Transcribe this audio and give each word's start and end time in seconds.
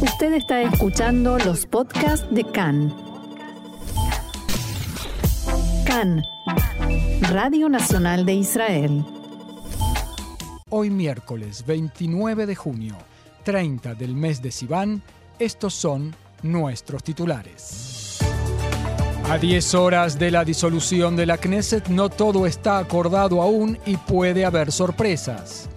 Usted 0.00 0.34
está 0.34 0.60
escuchando 0.60 1.38
los 1.38 1.64
podcasts 1.64 2.26
de 2.30 2.44
CAN. 2.44 2.94
CAN, 5.86 6.22
Radio 7.30 7.70
Nacional 7.70 8.26
de 8.26 8.34
Israel. 8.34 9.04
Hoy 10.68 10.90
miércoles 10.90 11.64
29 11.66 12.44
de 12.44 12.54
junio, 12.54 12.96
30 13.44 13.94
del 13.94 14.14
mes 14.14 14.42
de 14.42 14.50
Sivan, 14.50 15.02
estos 15.38 15.72
son 15.72 16.14
nuestros 16.42 17.02
titulares. 17.02 18.18
A 19.30 19.38
10 19.38 19.74
horas 19.76 20.18
de 20.18 20.30
la 20.30 20.44
disolución 20.44 21.16
de 21.16 21.24
la 21.24 21.38
Knesset 21.38 21.88
no 21.88 22.10
todo 22.10 22.46
está 22.46 22.78
acordado 22.78 23.40
aún 23.40 23.78
y 23.86 23.96
puede 23.96 24.44
haber 24.44 24.72
sorpresas. 24.72 25.70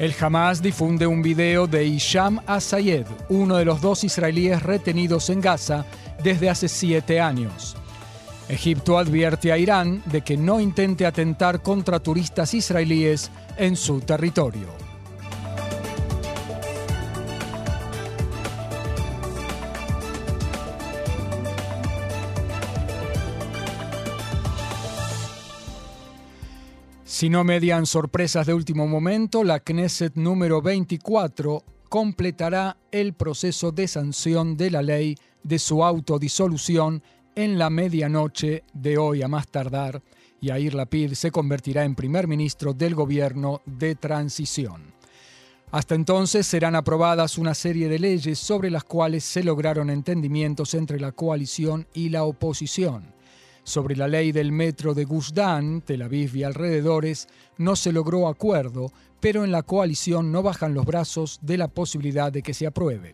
El 0.00 0.14
Hamas 0.18 0.62
difunde 0.62 1.06
un 1.06 1.20
video 1.20 1.66
de 1.66 1.84
Isham 1.84 2.40
Asayed, 2.46 3.04
uno 3.28 3.58
de 3.58 3.66
los 3.66 3.82
dos 3.82 4.02
israelíes 4.02 4.62
retenidos 4.62 5.28
en 5.28 5.42
Gaza 5.42 5.84
desde 6.24 6.48
hace 6.48 6.70
siete 6.70 7.20
años. 7.20 7.76
Egipto 8.48 8.96
advierte 8.96 9.52
a 9.52 9.58
Irán 9.58 10.02
de 10.06 10.22
que 10.22 10.38
no 10.38 10.58
intente 10.58 11.04
atentar 11.04 11.60
contra 11.60 12.00
turistas 12.00 12.54
israelíes 12.54 13.30
en 13.58 13.76
su 13.76 14.00
territorio. 14.00 14.89
Si 27.10 27.28
no 27.28 27.42
median 27.42 27.86
sorpresas 27.86 28.46
de 28.46 28.54
último 28.54 28.86
momento, 28.86 29.42
la 29.42 29.58
Knesset 29.58 30.14
número 30.14 30.62
24 30.62 31.64
completará 31.88 32.76
el 32.92 33.14
proceso 33.14 33.72
de 33.72 33.88
sanción 33.88 34.56
de 34.56 34.70
la 34.70 34.80
ley 34.80 35.16
de 35.42 35.58
su 35.58 35.82
autodisolución 35.82 37.02
en 37.34 37.58
la 37.58 37.68
medianoche 37.68 38.62
de 38.72 38.96
hoy 38.96 39.22
a 39.22 39.28
más 39.28 39.48
tardar, 39.48 40.00
y 40.40 40.46
Yair 40.46 40.74
Lapid 40.74 41.14
se 41.14 41.32
convertirá 41.32 41.84
en 41.84 41.96
primer 41.96 42.28
ministro 42.28 42.74
del 42.74 42.94
gobierno 42.94 43.60
de 43.66 43.96
transición. 43.96 44.94
Hasta 45.72 45.96
entonces 45.96 46.46
serán 46.46 46.76
aprobadas 46.76 47.38
una 47.38 47.54
serie 47.54 47.88
de 47.88 47.98
leyes 47.98 48.38
sobre 48.38 48.70
las 48.70 48.84
cuales 48.84 49.24
se 49.24 49.42
lograron 49.42 49.90
entendimientos 49.90 50.74
entre 50.74 51.00
la 51.00 51.10
coalición 51.10 51.88
y 51.92 52.10
la 52.10 52.22
oposición 52.22 53.19
sobre 53.64 53.96
la 53.96 54.08
ley 54.08 54.32
del 54.32 54.52
metro 54.52 54.94
de 54.94 55.04
Gush 55.04 55.32
Tel 55.84 56.02
Aviv 56.02 56.36
y 56.36 56.44
alrededores, 56.44 57.28
no 57.58 57.76
se 57.76 57.92
logró 57.92 58.28
acuerdo, 58.28 58.92
pero 59.20 59.44
en 59.44 59.52
la 59.52 59.62
coalición 59.62 60.32
no 60.32 60.42
bajan 60.42 60.74
los 60.74 60.86
brazos 60.86 61.38
de 61.42 61.58
la 61.58 61.68
posibilidad 61.68 62.32
de 62.32 62.42
que 62.42 62.54
se 62.54 62.66
apruebe. 62.66 63.12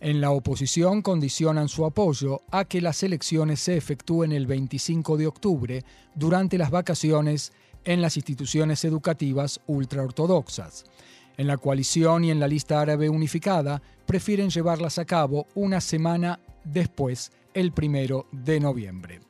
En 0.00 0.20
la 0.20 0.30
oposición 0.30 1.00
condicionan 1.00 1.68
su 1.68 1.84
apoyo 1.84 2.42
a 2.50 2.66
que 2.66 2.82
las 2.82 3.02
elecciones 3.02 3.60
se 3.60 3.76
efectúen 3.76 4.32
el 4.32 4.46
25 4.46 5.16
de 5.16 5.26
octubre 5.26 5.84
durante 6.14 6.58
las 6.58 6.70
vacaciones 6.70 7.52
en 7.84 8.02
las 8.02 8.16
instituciones 8.16 8.84
educativas 8.84 9.60
ultraortodoxas. 9.66 10.84
En 11.38 11.46
la 11.46 11.56
coalición 11.56 12.24
y 12.24 12.30
en 12.30 12.40
la 12.40 12.48
lista 12.48 12.80
árabe 12.80 13.08
unificada 13.08 13.80
prefieren 14.06 14.50
llevarlas 14.50 14.98
a 14.98 15.04
cabo 15.04 15.46
una 15.54 15.80
semana 15.80 16.40
después, 16.64 17.32
el 17.54 17.72
primero 17.72 18.26
de 18.32 18.60
noviembre. 18.60 19.25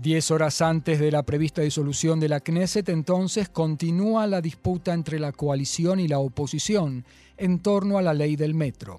Diez 0.00 0.30
horas 0.30 0.62
antes 0.62 1.00
de 1.00 1.10
la 1.10 1.24
prevista 1.24 1.60
disolución 1.60 2.20
de 2.20 2.28
la 2.28 2.38
Knesset, 2.38 2.88
entonces, 2.88 3.48
continúa 3.48 4.28
la 4.28 4.40
disputa 4.40 4.94
entre 4.94 5.18
la 5.18 5.32
coalición 5.32 5.98
y 5.98 6.06
la 6.06 6.20
oposición 6.20 7.04
en 7.36 7.58
torno 7.58 7.98
a 7.98 8.02
la 8.02 8.14
ley 8.14 8.36
del 8.36 8.54
metro. 8.54 8.98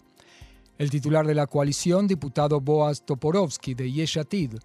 El 0.77 0.89
titular 0.89 1.25
de 1.25 1.35
la 1.35 1.47
coalición, 1.47 2.05
diputado 2.05 2.59
Boaz 2.59 3.05
Toporovsky 3.05 3.75
de 3.75 3.89
Yeshatid, 3.89 4.55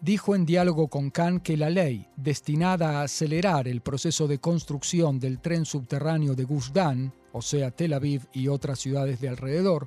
dijo 0.00 0.34
en 0.34 0.44
diálogo 0.44 0.88
con 0.88 1.10
Khan 1.10 1.38
que 1.38 1.56
la 1.56 1.70
ley, 1.70 2.08
destinada 2.16 2.98
a 2.98 3.02
acelerar 3.04 3.68
el 3.68 3.80
proceso 3.80 4.26
de 4.26 4.38
construcción 4.38 5.20
del 5.20 5.38
tren 5.38 5.64
subterráneo 5.64 6.34
de 6.34 6.42
Gush 6.42 6.72
o 7.30 7.40
sea, 7.40 7.70
Tel 7.70 7.92
Aviv 7.92 8.22
y 8.32 8.48
otras 8.48 8.80
ciudades 8.80 9.20
de 9.20 9.28
alrededor, 9.28 9.86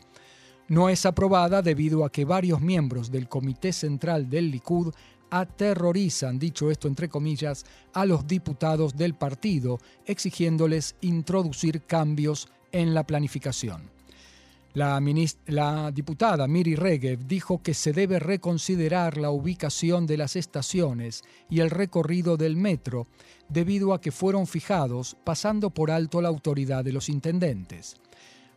no 0.69 0.89
es 0.89 1.05
aprobada 1.05 1.61
debido 1.61 2.03
a 2.03 2.11
que 2.11 2.25
varios 2.25 2.61
miembros 2.61 3.11
del 3.11 3.27
Comité 3.27 3.71
Central 3.71 4.29
del 4.29 4.51
Likud 4.51 4.93
aterrorizan, 5.29 6.39
dicho 6.39 6.71
esto 6.71 6.87
entre 6.87 7.09
comillas, 7.09 7.65
a 7.93 8.05
los 8.05 8.27
diputados 8.27 8.95
del 8.95 9.13
partido, 9.13 9.79
exigiéndoles 10.05 10.95
introducir 11.01 11.83
cambios 11.83 12.49
en 12.71 12.93
la 12.93 13.05
planificación. 13.05 13.97
La, 14.73 15.01
la, 15.47 15.91
diputada 15.91 16.47
Miri 16.47 16.75
Regev 16.75 17.25
dijo 17.25 17.63
que 17.63 17.73
se 17.73 17.93
debe 17.93 18.19
reconsiderar 18.19 19.17
la 19.17 19.31
ubicación 19.31 20.05
de 20.05 20.17
las 20.17 20.35
estaciones 20.35 21.23
y 21.49 21.61
el 21.61 21.71
recorrido 21.71 22.37
del 22.37 22.55
metro, 22.55 23.07
debido 23.49 23.93
a 23.93 24.01
que 24.01 24.11
fueron 24.11 24.45
fijados 24.45 25.17
pasando 25.23 25.71
por 25.71 25.89
alto 25.89 26.21
la 26.21 26.29
autoridad 26.29 26.83
de 26.83 26.93
los 26.93 27.09
intendentes. 27.09 27.95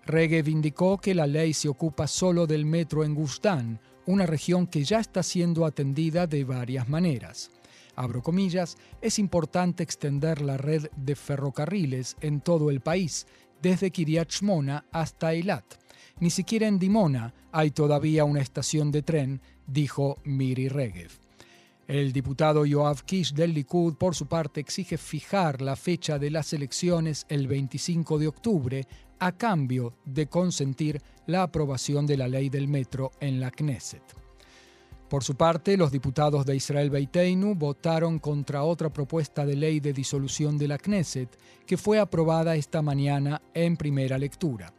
Regev 0.04 0.48
indicó 0.48 0.98
que 0.98 1.14
la 1.14 1.26
ley 1.26 1.54
se 1.54 1.69
ocupa 1.69 2.06
solo 2.06 2.47
del 2.47 2.66
metro 2.66 3.04
en 3.04 3.14
Gustán, 3.14 3.80
una 4.06 4.27
región 4.27 4.66
que 4.66 4.84
ya 4.84 5.00
está 5.00 5.22
siendo 5.22 5.65
atendida 5.65 6.27
de 6.27 6.44
varias 6.44 6.88
maneras. 6.88 7.50
Abro 7.97 8.22
comillas, 8.22 8.77
es 9.00 9.19
importante 9.19 9.83
extender 9.83 10.41
la 10.41 10.56
red 10.56 10.88
de 10.97 11.16
ferrocarriles 11.16 12.16
en 12.21 12.41
todo 12.41 12.71
el 12.71 12.81
país, 12.81 13.27
desde 13.60 13.91
Kiryat 13.91 14.31
Shmona 14.31 14.84
hasta 14.91 15.33
Eilat. 15.33 15.65
Ni 16.19 16.31
siquiera 16.31 16.66
en 16.66 16.78
Dimona 16.78 17.34
hay 17.53 17.71
todavía 17.71 18.25
una 18.25 18.41
estación 18.41 18.91
de 18.91 19.03
tren, 19.03 19.41
dijo 19.66 20.19
Miri 20.25 20.69
Regev. 20.69 21.10
El 21.89 22.12
diputado 22.12 22.65
Yoav 22.65 23.03
Kish 23.03 23.33
del 23.33 23.53
Likud, 23.53 23.94
por 23.94 24.15
su 24.15 24.27
parte, 24.27 24.60
exige 24.60 24.97
fijar 24.97 25.60
la 25.60 25.75
fecha 25.75 26.19
de 26.19 26.31
las 26.31 26.53
elecciones 26.53 27.27
el 27.28 27.49
25 27.49 28.19
de 28.19 28.28
octubre 28.28 28.87
a 29.20 29.32
cambio 29.32 29.94
de 30.04 30.26
consentir 30.26 31.00
la 31.26 31.44
aprobación 31.44 32.06
de 32.06 32.16
la 32.16 32.26
ley 32.26 32.48
del 32.48 32.66
metro 32.66 33.12
en 33.20 33.38
la 33.38 33.50
Knesset. 33.50 34.03
Por 35.08 35.25
su 35.25 35.34
parte, 35.34 35.76
los 35.76 35.91
diputados 35.91 36.47
de 36.47 36.54
Israel 36.54 36.88
Beiteinu 36.88 37.54
votaron 37.54 38.19
contra 38.19 38.62
otra 38.62 38.91
propuesta 38.91 39.44
de 39.44 39.56
ley 39.56 39.80
de 39.80 39.92
disolución 39.92 40.56
de 40.56 40.69
la 40.69 40.78
Knesset 40.78 41.36
que 41.66 41.76
fue 41.76 41.98
aprobada 41.98 42.54
esta 42.54 42.80
mañana 42.80 43.42
en 43.53 43.76
primera 43.76 44.19
lectura. 44.19 44.72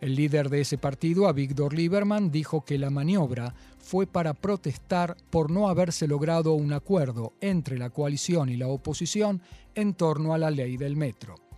El 0.00 0.16
líder 0.16 0.48
de 0.48 0.62
ese 0.62 0.78
partido, 0.78 1.28
Avigdor 1.28 1.74
Lieberman, 1.74 2.30
dijo 2.30 2.64
que 2.64 2.78
la 2.78 2.90
maniobra 2.90 3.54
fue 3.78 4.06
para 4.06 4.34
protestar 4.34 5.16
por 5.30 5.50
no 5.50 5.68
haberse 5.68 6.08
logrado 6.08 6.54
un 6.54 6.72
acuerdo 6.72 7.34
entre 7.40 7.78
la 7.78 7.90
coalición 7.90 8.48
y 8.48 8.56
la 8.56 8.68
oposición 8.68 9.42
en 9.74 9.94
torno 9.94 10.34
a 10.34 10.38
la 10.38 10.50
ley 10.50 10.76
del 10.78 10.96
metro. 10.96 11.49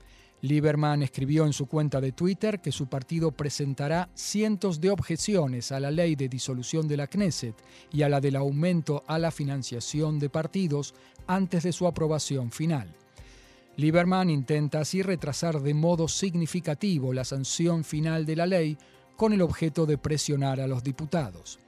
Lieberman 0.43 1.05
escribió 1.05 1.47
en 1.47 1.53
su 1.53 1.67
cuenta 1.67 2.01
de 2.01 2.11
Twitter 2.11 2.61
que 2.61 2.73
su 2.73 2.89
partido 2.89 3.31
presentará 3.31 4.11
cientos 4.15 4.81
de 4.81 4.91
objeciones 4.91 5.71
a 5.71 5.79
la 5.79 5.93
ley 5.93 6.17
de 6.17 6.29
disolución 6.29 6.89
de 6.89 6.97
la 6.97 7.07
Knesset 7.07 7.55
y 7.93 8.03
a 8.03 8.09
la 8.09 8.21
del 8.21 8.35
aumento 8.35 9.05
a 9.07 9.21
la 9.21 9.31
financiación 9.31 10.19
de 10.19 10.29
partidos 10.31 10.95
antes 11.29 11.63
de 11.63 11.73
su 11.73 11.87
aprobación 11.87 12.51
final. 12.51 12.93
Lieberman 13.77 14.31
intenta 14.31 14.81
así 14.81 15.01
retrasar 15.01 15.61
de 15.61 15.75
modo 15.75 16.09
significativo 16.09 17.13
la 17.13 17.25
sanción 17.25 17.85
final 17.85 18.27
de 18.27 18.37
la 18.37 18.47
ley 18.47 18.77
con 19.17 19.33
el 19.33 19.43
objeto 19.43 19.87
de 19.87 19.97
presionar 19.97 20.61
a 20.61 20.67
los 20.67 20.83
diputados. 20.83 21.61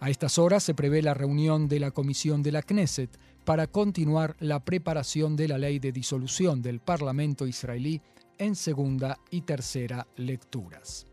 A 0.00 0.10
estas 0.10 0.36
horas 0.36 0.62
se 0.62 0.74
prevé 0.74 1.00
la 1.00 1.14
reunión 1.14 1.66
de 1.66 1.80
la 1.80 1.92
Comisión 1.92 2.42
de 2.42 2.52
la 2.52 2.62
Knesset 2.62 3.08
para 3.44 3.66
continuar 3.66 4.36
la 4.40 4.64
preparación 4.64 5.36
de 5.36 5.48
la 5.48 5.58
ley 5.58 5.78
de 5.78 5.92
disolución 5.92 6.62
del 6.62 6.80
Parlamento 6.80 7.46
israelí 7.46 8.00
en 8.38 8.54
segunda 8.54 9.18
y 9.30 9.42
tercera 9.42 10.06
lecturas. 10.16 11.06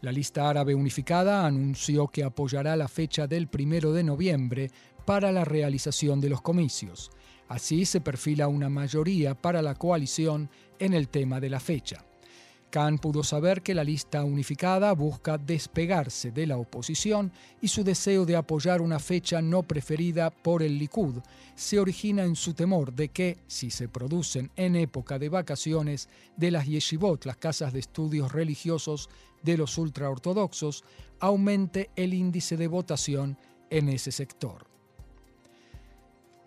La 0.00 0.10
lista 0.10 0.48
árabe 0.48 0.74
unificada 0.74 1.46
anunció 1.46 2.08
que 2.08 2.24
apoyará 2.24 2.74
la 2.74 2.88
fecha 2.88 3.26
del 3.26 3.46
primero 3.46 3.92
de 3.92 4.02
noviembre 4.02 4.70
para 5.04 5.30
la 5.30 5.44
realización 5.44 6.20
de 6.20 6.28
los 6.28 6.42
comicios. 6.42 7.10
Así 7.48 7.84
se 7.84 8.00
perfila 8.00 8.48
una 8.48 8.68
mayoría 8.68 9.34
para 9.34 9.62
la 9.62 9.74
coalición 9.74 10.50
en 10.78 10.94
el 10.94 11.08
tema 11.08 11.38
de 11.38 11.50
la 11.50 11.60
fecha. 11.60 12.04
Khan 12.72 12.96
pudo 12.96 13.22
saber 13.22 13.62
que 13.62 13.74
la 13.74 13.84
lista 13.84 14.24
unificada 14.24 14.94
busca 14.94 15.36
despegarse 15.36 16.30
de 16.30 16.46
la 16.46 16.56
oposición 16.56 17.30
y 17.60 17.68
su 17.68 17.84
deseo 17.84 18.24
de 18.24 18.34
apoyar 18.34 18.80
una 18.80 18.98
fecha 18.98 19.42
no 19.42 19.62
preferida 19.62 20.30
por 20.30 20.62
el 20.62 20.78
Likud 20.78 21.18
se 21.54 21.78
origina 21.78 22.24
en 22.24 22.34
su 22.34 22.54
temor 22.54 22.94
de 22.94 23.10
que, 23.10 23.36
si 23.46 23.70
se 23.70 23.88
producen 23.88 24.50
en 24.56 24.74
época 24.76 25.18
de 25.18 25.28
vacaciones 25.28 26.08
de 26.38 26.50
las 26.50 26.66
yeshivot, 26.66 27.26
las 27.26 27.36
casas 27.36 27.74
de 27.74 27.80
estudios 27.80 28.32
religiosos 28.32 29.10
de 29.42 29.58
los 29.58 29.76
ultraortodoxos, 29.76 30.82
aumente 31.20 31.90
el 31.94 32.14
índice 32.14 32.56
de 32.56 32.68
votación 32.68 33.36
en 33.68 33.90
ese 33.90 34.12
sector. 34.12 34.71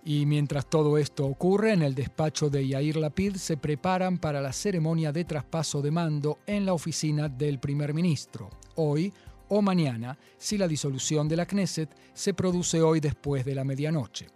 Y 0.07 0.27
mientras 0.27 0.69
todo 0.69 0.99
esto 0.99 1.25
ocurre, 1.25 1.73
en 1.73 1.81
el 1.81 1.95
despacho 1.95 2.51
de 2.51 2.67
Yair 2.67 2.95
Lapid 2.95 3.37
se 3.37 3.57
preparan 3.57 4.19
para 4.19 4.39
la 4.39 4.53
ceremonia 4.53 5.11
de 5.11 5.25
traspaso 5.25 5.81
de 5.81 5.89
mando 5.89 6.37
en 6.45 6.63
la 6.63 6.73
oficina 6.73 7.27
del 7.27 7.57
primer 7.57 7.95
ministro, 7.95 8.51
hoy 8.75 9.11
o 9.49 9.63
mañana, 9.63 10.15
si 10.37 10.59
la 10.59 10.67
disolución 10.67 11.27
de 11.27 11.37
la 11.37 11.47
Knesset 11.47 11.89
se 12.13 12.35
produce 12.35 12.83
hoy 12.83 12.99
después 12.99 13.45
de 13.45 13.55
la 13.55 13.63
medianoche. 13.63 14.27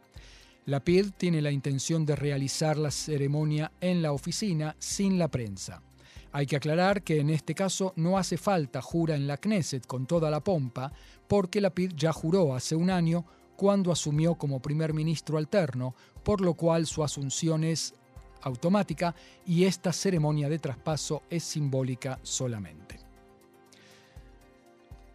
Lapid 0.65 1.11
tiene 1.15 1.39
la 1.39 1.51
intención 1.51 2.03
de 2.03 2.15
realizar 2.15 2.75
la 2.75 2.89
ceremonia 2.89 3.71
en 3.79 4.01
la 4.01 4.11
oficina 4.11 4.75
sin 4.79 5.19
la 5.19 5.27
prensa. 5.27 5.83
Hay 6.31 6.47
que 6.47 6.55
aclarar 6.55 7.03
que 7.03 7.19
en 7.19 7.29
este 7.29 7.53
caso 7.53 7.93
no 7.95 8.17
hace 8.17 8.37
falta 8.37 8.81
jura 8.81 9.15
en 9.15 9.27
la 9.27 9.37
Knesset 9.37 9.85
con 9.85 10.07
toda 10.07 10.31
la 10.31 10.43
pompa, 10.43 10.91
porque 11.27 11.61
Lapid 11.61 11.93
ya 11.95 12.11
juró 12.11 12.55
hace 12.55 12.75
un 12.75 12.89
año 12.89 13.25
cuando 13.59 13.91
asumió 13.91 14.35
como 14.35 14.61
primer 14.61 14.93
ministro 14.93 15.37
alterno, 15.37 15.93
por 16.23 16.39
lo 16.39 16.53
cual 16.53 16.87
su 16.87 17.03
asunción 17.03 17.65
es 17.65 17.93
automática 18.41 19.13
y 19.45 19.65
esta 19.65 19.91
ceremonia 19.91 20.47
de 20.47 20.59
traspaso 20.59 21.23
es 21.29 21.43
simbólica 21.43 22.19
solamente. 22.23 23.01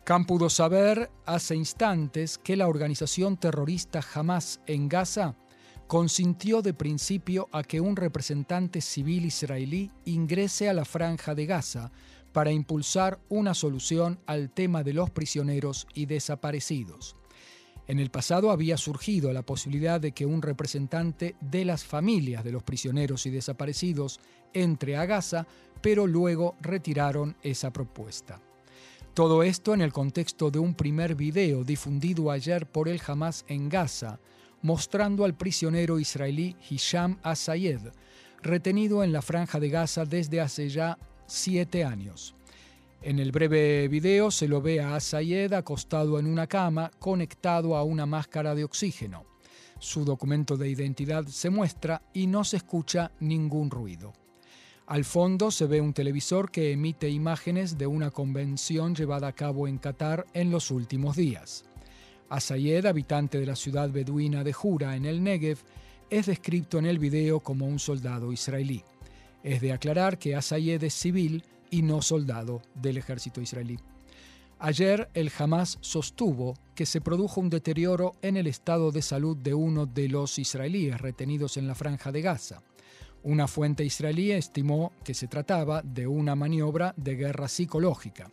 Khan 0.05 0.26
pudo 0.26 0.50
saber 0.50 1.11
hace 1.25 1.56
instantes 1.56 2.37
que 2.37 2.55
la 2.55 2.69
organización 2.69 3.38
terrorista 3.38 4.02
Hamas 4.12 4.61
en 4.67 4.91
Gaza 4.91 5.37
consintió 5.87 6.61
de 6.61 6.75
principio 6.75 7.49
a 7.50 7.62
que 7.62 7.81
un 7.81 7.96
representante 7.96 8.82
civil 8.82 9.25
israelí 9.25 9.91
ingrese 10.05 10.69
a 10.69 10.75
la 10.75 10.85
franja 10.85 11.35
de 11.35 11.46
Gaza 11.46 11.93
para 12.35 12.52
impulsar 12.52 13.19
una 13.31 13.55
solución 13.55 14.20
al 14.26 14.50
tema 14.50 14.82
de 14.82 14.93
los 14.93 15.08
prisioneros 15.08 15.87
y 15.94 16.05
desaparecidos. 16.05 17.17
En 17.86 17.98
el 17.98 18.10
pasado 18.10 18.50
había 18.50 18.78
surgido 18.78 19.32
la 19.32 19.42
posibilidad 19.42 20.00
de 20.00 20.12
que 20.12 20.25
un 20.25 20.40
representante 20.40 21.36
de 21.40 21.64
las 21.64 21.84
familias 21.84 22.42
de 22.42 22.52
los 22.52 22.62
prisioneros 22.62 23.26
y 23.26 23.31
desaparecidos 23.31 24.20
entre 24.54 24.96
a 24.96 25.04
Gaza, 25.04 25.46
pero 25.82 26.06
luego 26.06 26.56
retiraron 26.60 27.36
esa 27.42 27.72
propuesta. 27.72 28.40
Todo 29.12 29.42
esto 29.42 29.75
en 29.75 29.82
el 29.82 29.92
contexto 29.92 30.50
de 30.50 30.58
un 30.58 30.75
primer 30.75 31.14
video 31.14 31.62
difundido 31.62 32.31
ayer 32.31 32.66
por 32.66 32.88
el 32.88 33.00
Hamas 33.06 33.44
en 33.48 33.69
Gaza, 33.69 34.19
mostrando 34.62 35.25
al 35.25 35.34
prisionero 35.34 36.00
israelí 36.00 36.56
Hisham 36.69 37.19
Asayed, 37.22 37.92
retenido 38.42 39.04
en 39.04 39.12
la 39.12 39.22
franja 39.22 39.60
de 39.60 39.69
Gaza 39.69 40.04
desde 40.04 40.40
hace 40.40 40.69
ya 40.70 40.98
siete 41.26 41.84
años. 41.84 42.34
En 43.06 43.19
el 43.19 43.33
breve 43.33 43.87
video 43.89 44.31
se 44.31 44.49
lo 44.49 44.62
ve 44.62 44.81
a 44.81 44.97
Asayed 44.97 45.53
acostado 45.53 46.19
en 46.19 46.25
una 46.27 46.47
cama 46.47 46.91
conectado 46.99 47.77
a 47.77 47.83
una 47.83 48.06
máscara 48.06 48.55
de 48.55 48.65
oxígeno. 48.65 49.27
Su 49.79 50.06
documento 50.06 50.56
de 50.56 50.71
identidad 50.71 51.27
se 51.27 51.51
muestra 51.51 52.01
y 52.15 52.27
no 52.27 52.45
se 52.45 52.56
escucha 52.56 53.12
ningún 53.21 53.71
ruido. 53.71 54.15
Al 54.87 55.05
fondo 55.05 55.51
se 55.51 55.67
ve 55.67 55.83
un 55.83 55.93
televisor 55.93 56.51
que 56.51 56.73
emite 56.73 57.11
imágenes 57.11 57.77
de 57.77 57.87
una 57.87 58.11
convención 58.11 58.95
llevada 58.95 59.27
a 59.27 59.35
cabo 59.35 59.69
en 59.69 59.77
Qatar 59.77 60.25
en 60.33 60.51
los 60.51 60.71
últimos 60.71 61.15
días. 61.15 61.67
Asayed, 62.31 62.87
habitante 62.87 63.39
de 63.39 63.45
la 63.45 63.55
ciudad 63.55 63.91
beduina 63.91 64.43
de 64.45 64.55
Jura 64.55 64.97
en 64.97 65.05
el 65.05 65.23
Negev, 65.23 65.59
es 66.09 66.25
descrito 66.25 66.79
en 66.79 66.87
el 66.87 66.99
video 66.99 67.41
como 67.41 67.67
un 67.67 67.79
soldado 67.79 68.33
israelí. 68.33 68.83
Es 69.43 69.61
de 69.61 69.75
aclarar 69.75 70.19
que 70.19 70.35
Asayed 70.35 70.83
es 70.83 70.95
civil 70.95 71.45
y 71.75 71.82
no 71.82 72.03
soldado 72.03 72.62
del 72.76 72.99
ejército 72.99 73.41
israelí. 73.41 73.81
Ayer 74.61 75.11
el 75.12 75.32
Hamas 75.37 75.76
sostuvo 75.81 76.55
que 76.76 76.87
se 76.87 77.00
produjo 77.00 77.41
un 77.41 77.50
deterioro 77.50 78.12
en 78.23 78.37
el 78.37 78.47
estado 78.47 78.93
de 78.93 79.03
salud 79.03 79.37
de 79.37 79.55
uno 79.55 79.85
de 79.85 80.09
los 80.09 80.38
israelíes 80.38 81.00
retenidos 81.00 81.56
en 81.56 81.67
la 81.67 81.75
franja 81.75 82.12
de 82.12 82.23
Gaza. 82.23 82.62
Una 83.25 83.49
fuente 83.49 83.85
israelí 83.85 84.31
estimó 84.31 84.93
que 85.03 85.15
se 85.15 85.26
trataba 85.26 85.82
de 85.82 86.06
una 86.06 86.37
maniobra 86.37 86.94
de 86.97 87.17
guerra 87.17 87.49
psicológica. 87.49 88.31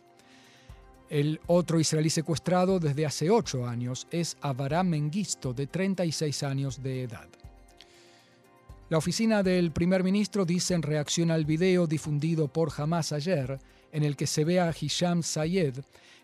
El 1.10 1.40
otro 1.48 1.80
israelí 1.80 2.10
secuestrado 2.10 2.78
desde 2.78 3.06
hace 3.06 3.28
ocho 3.28 3.66
años 3.66 4.06
es 4.12 4.36
Avaram 4.40 4.86
Mengisto, 4.86 5.52
de 5.52 5.66
36 5.66 6.44
años 6.44 6.80
de 6.80 7.02
edad. 7.02 7.28
La 8.92 8.98
oficina 8.98 9.42
del 9.42 9.72
primer 9.72 10.04
ministro 10.04 10.44
dice 10.44 10.74
en 10.74 10.82
reacción 10.82 11.30
al 11.30 11.46
video 11.46 11.86
difundido 11.86 12.52
por 12.52 12.70
Hamas 12.76 13.12
ayer, 13.12 13.58
en 13.90 14.02
el 14.02 14.16
que 14.16 14.26
se 14.26 14.44
ve 14.44 14.60
a 14.60 14.70
Hisham 14.78 15.22
Sayed, 15.22 15.78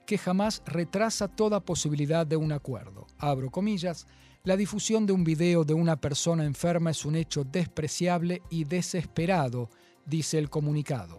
que 0.04 0.20
Hamas 0.22 0.62
retrasa 0.66 1.28
toda 1.28 1.64
posibilidad 1.64 2.26
de 2.26 2.36
un 2.36 2.52
acuerdo. 2.52 3.06
Abro 3.16 3.50
comillas, 3.50 4.06
la 4.44 4.54
difusión 4.54 5.06
de 5.06 5.14
un 5.14 5.24
video 5.24 5.64
de 5.64 5.72
una 5.72 5.98
persona 5.98 6.44
enferma 6.44 6.90
es 6.90 7.06
un 7.06 7.16
hecho 7.16 7.42
despreciable 7.42 8.42
y 8.50 8.64
desesperado, 8.64 9.70
dice 10.04 10.36
el 10.36 10.50
comunicado. 10.50 11.16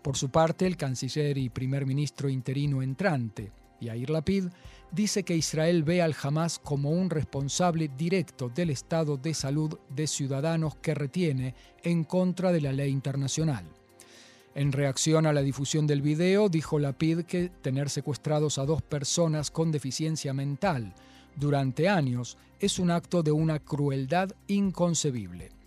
Por 0.00 0.16
su 0.16 0.30
parte, 0.30 0.66
el 0.66 0.78
canciller 0.78 1.36
y 1.36 1.50
primer 1.50 1.84
ministro 1.84 2.30
interino 2.30 2.80
entrante, 2.80 3.52
Yair 3.78 4.08
Lapid, 4.08 4.46
dice 4.92 5.22
que 5.22 5.36
Israel 5.36 5.82
ve 5.82 6.02
al 6.02 6.14
Hamas 6.20 6.58
como 6.58 6.90
un 6.90 7.10
responsable 7.10 7.90
directo 7.96 8.48
del 8.48 8.70
estado 8.70 9.16
de 9.16 9.34
salud 9.34 9.78
de 9.88 10.06
ciudadanos 10.06 10.76
que 10.76 10.94
retiene 10.94 11.54
en 11.82 12.04
contra 12.04 12.52
de 12.52 12.60
la 12.60 12.72
ley 12.72 12.90
internacional. 12.90 13.64
En 14.54 14.72
reacción 14.72 15.26
a 15.26 15.32
la 15.32 15.42
difusión 15.42 15.86
del 15.86 16.02
video, 16.02 16.48
dijo 16.48 16.78
Lapid 16.78 17.20
que 17.22 17.48
tener 17.48 17.90
secuestrados 17.90 18.58
a 18.58 18.64
dos 18.64 18.82
personas 18.82 19.50
con 19.50 19.70
deficiencia 19.70 20.32
mental 20.32 20.94
durante 21.36 21.88
años 21.88 22.36
es 22.58 22.78
un 22.78 22.90
acto 22.90 23.22
de 23.22 23.30
una 23.30 23.60
crueldad 23.60 24.30
inconcebible. 24.48 25.57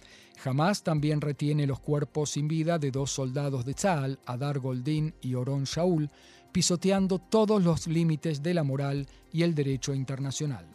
Hamas 0.44 0.84
también 0.84 1.22
retiene 1.22 1.68
los 1.68 1.80
cuerpos 1.80 2.32
sin 2.32 2.48
vida 2.48 2.80
de 2.80 2.92
dos 2.92 3.12
soldados 3.12 3.66
de 3.66 3.74
Tzal, 3.74 4.20
Adar 4.26 4.60
Goldin 4.60 5.14
y 5.22 5.36
Oron 5.36 5.64
Shaul, 5.66 6.10
pisoteando 6.52 7.20
todos 7.20 7.64
los 7.64 7.88
límites 7.88 8.44
de 8.44 8.54
la 8.54 8.64
moral 8.64 9.08
y 9.32 9.44
el 9.44 9.56
derecho 9.56 9.94
internacional. 9.94 10.66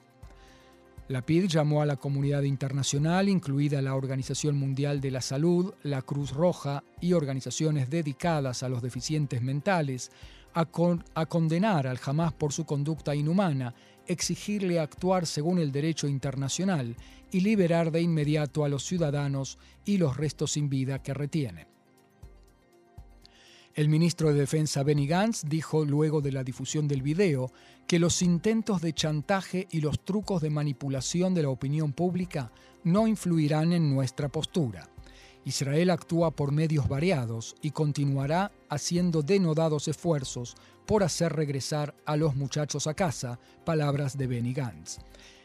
La 1.09 1.23
PID 1.23 1.47
llamó 1.47 1.83
a 1.83 1.87
la 1.87 1.97
comunidad 1.97 2.43
internacional, 2.43 3.29
incluida 3.29 3.81
la 3.81 3.95
Organización 3.95 4.57
Mundial 4.57 5.01
de 5.01 5.13
la 5.13 5.21
Salud, 5.21 5.73
la 5.85 6.03
Cruz 6.03 6.33
Roja 6.33 6.83
y 7.01 7.13
organizaciones 7.13 7.89
dedicadas 7.89 8.65
a 8.65 8.69
los 8.69 8.83
deficientes 8.83 9.41
mentales, 9.41 10.11
a, 10.53 10.67
a, 11.15 11.27
condenar 11.27 11.87
al 11.87 12.01
Hamas 12.05 12.33
por 12.33 12.53
su 12.53 12.65
conducta 12.65 13.15
inhumana, 13.15 13.73
exigirle 14.07 14.79
actuar 14.79 15.27
según 15.27 15.59
el 15.59 15.73
derecho 15.73 16.09
internacional 16.09 16.97
y 17.31 17.41
liberar 17.41 17.91
de 17.91 18.01
inmediato 18.01 18.65
a 18.65 18.69
los 18.69 18.85
ciudadanos 18.85 19.59
y 19.85 19.99
los 19.99 20.17
restos 20.17 20.53
sin 20.53 20.69
vida 20.69 21.03
que 21.03 21.15
retiene. 21.15 21.67
El 23.75 23.91
ministro 23.91 24.33
de 24.33 24.41
Defensa 24.41 24.83
Benny 24.83 25.07
Gantz 25.07 25.45
dijo 25.47 25.85
luego 25.85 26.23
de 26.23 26.33
la 26.33 26.43
difusión 26.43 26.89
del 26.89 27.03
video 27.03 27.53
que 27.87 27.99
los 27.99 28.23
intentos 28.23 28.81
de 28.81 28.95
chantaje 28.95 29.69
y 29.71 29.83
los 29.83 30.03
trucos 30.03 30.41
de 30.41 30.49
manipulación 30.49 31.35
de 31.35 31.43
la 31.43 31.51
opinión 31.51 31.93
pública 31.93 32.51
no 32.85 33.07
influirán 33.07 33.75
en 33.75 33.95
nuestra 33.95 34.31
postura. 34.31 34.89
Israel 35.45 35.91
actúa 35.91 36.31
por 36.31 36.53
medios 36.53 36.89
variados 36.89 37.55
y 37.61 37.71
continuará 37.71 38.51
haciendo 38.71 39.23
denodados 39.23 39.89
esfuerzos 39.89 40.57
por 40.87 41.03
hacer 41.03 41.33
regresar 41.33 41.95
a 42.07 42.17
los 42.17 42.37
muchachos 42.37 42.87
a 42.87 42.95
casa, 42.95 43.39
palabras 43.65 44.17
de 44.17 44.27
Benny 44.27 44.53
Gantz. 44.53 44.99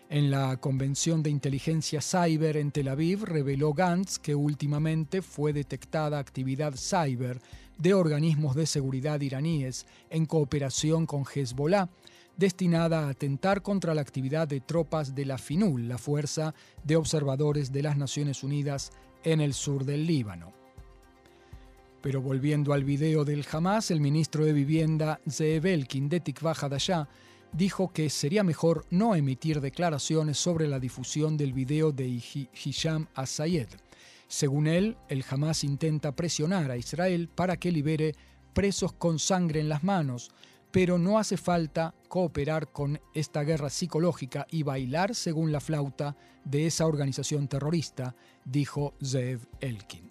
En 0.09 0.29
la 0.29 0.57
Convención 0.57 1.23
de 1.23 1.29
Inteligencia 1.29 2.01
Cyber 2.01 2.57
en 2.57 2.71
Tel 2.71 2.89
Aviv 2.89 3.23
reveló 3.23 3.73
Gantz 3.73 4.19
que 4.19 4.35
últimamente 4.35 5.21
fue 5.21 5.53
detectada 5.53 6.19
actividad 6.19 6.73
cyber 6.75 7.39
de 7.77 7.93
organismos 7.93 8.55
de 8.55 8.65
seguridad 8.65 9.21
iraníes 9.21 9.85
en 10.09 10.25
cooperación 10.25 11.05
con 11.05 11.23
Hezbollah, 11.23 11.89
destinada 12.37 13.05
a 13.05 13.09
atentar 13.09 13.61
contra 13.61 13.95
la 13.95 14.01
actividad 14.01 14.47
de 14.47 14.61
tropas 14.61 15.15
de 15.15 15.25
la 15.25 15.37
FINUL, 15.37 15.87
la 15.87 15.97
Fuerza 15.97 16.53
de 16.83 16.97
Observadores 16.97 17.71
de 17.71 17.81
las 17.81 17.97
Naciones 17.97 18.43
Unidas 18.43 18.91
en 19.23 19.41
el 19.41 19.53
sur 19.53 19.85
del 19.85 20.05
Líbano. 20.05 20.60
Pero 22.01 22.21
volviendo 22.21 22.73
al 22.73 22.83
video 22.83 23.25
del 23.25 23.45
Hamas, 23.51 23.91
el 23.91 24.01
ministro 24.01 24.45
de 24.45 24.53
Vivienda 24.53 25.19
Zeev 25.29 25.65
Elkin 25.65 26.09
de 26.09 26.19
Tikva 26.19 26.55
dijo 27.53 27.91
que 27.91 28.09
sería 28.09 28.43
mejor 28.43 28.85
no 28.89 29.15
emitir 29.15 29.61
declaraciones 29.61 30.37
sobre 30.37 30.67
la 30.67 30.79
difusión 30.79 31.37
del 31.37 31.53
video 31.53 31.91
de 31.91 32.07
Hisham 32.07 33.07
Asayed 33.13 33.67
según 34.31 34.67
él, 34.67 34.95
el 35.09 35.25
Hamas 35.29 35.65
intenta 35.65 36.15
presionar 36.15 36.71
a 36.71 36.77
Israel 36.77 37.27
para 37.27 37.57
que 37.57 37.69
libere 37.69 38.15
presos 38.53 38.93
con 38.93 39.19
sangre 39.19 39.59
en 39.59 39.67
las 39.67 39.83
manos, 39.83 40.31
pero 40.71 40.97
no 40.97 41.19
hace 41.19 41.35
falta 41.35 41.93
cooperar 42.07 42.71
con 42.71 43.01
esta 43.13 43.43
guerra 43.43 43.69
psicológica 43.69 44.47
y 44.49 44.63
bailar 44.63 45.15
según 45.15 45.51
la 45.51 45.59
flauta 45.59 46.15
de 46.45 46.65
esa 46.65 46.85
organización 46.87 47.49
terrorista, 47.49 48.15
dijo 48.45 48.93
Zev 49.03 49.49
Elkin. 49.59 50.10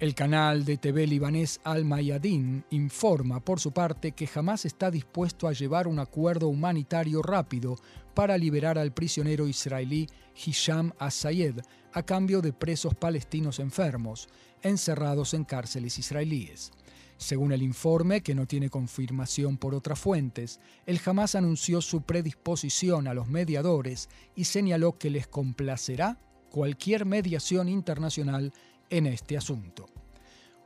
El 0.00 0.16
canal 0.16 0.64
de 0.64 0.76
TV 0.76 1.06
libanés 1.06 1.60
Al 1.62 1.84
Mayadin 1.84 2.64
informa 2.70 3.38
por 3.38 3.60
su 3.60 3.70
parte 3.70 4.10
que 4.10 4.26
jamás 4.26 4.64
está 4.64 4.90
dispuesto 4.90 5.46
a 5.46 5.52
llevar 5.52 5.86
un 5.86 6.00
acuerdo 6.00 6.48
humanitario 6.48 7.22
rápido 7.22 7.76
para 8.12 8.36
liberar 8.36 8.76
al 8.76 8.92
prisionero 8.92 9.46
israelí 9.46 10.08
Hisham 10.34 10.92
Asayed 10.98 11.60
a 11.92 12.02
cambio 12.02 12.40
de 12.42 12.52
presos 12.52 12.96
palestinos 12.96 13.60
enfermos, 13.60 14.28
encerrados 14.62 15.32
en 15.32 15.44
cárceles 15.44 15.96
israelíes. 15.96 16.72
Según 17.16 17.52
el 17.52 17.62
informe, 17.62 18.20
que 18.20 18.34
no 18.34 18.46
tiene 18.46 18.70
confirmación 18.70 19.56
por 19.56 19.76
otras 19.76 20.00
fuentes, 20.00 20.58
el 20.86 21.00
Hamas 21.06 21.36
anunció 21.36 21.80
su 21.80 22.02
predisposición 22.02 23.06
a 23.06 23.14
los 23.14 23.28
mediadores 23.28 24.08
y 24.34 24.44
señaló 24.44 24.98
que 24.98 25.10
les 25.10 25.28
complacerá 25.28 26.18
cualquier 26.50 27.04
mediación 27.04 27.68
internacional 27.68 28.52
en 28.90 29.06
este 29.06 29.36
asunto. 29.36 29.86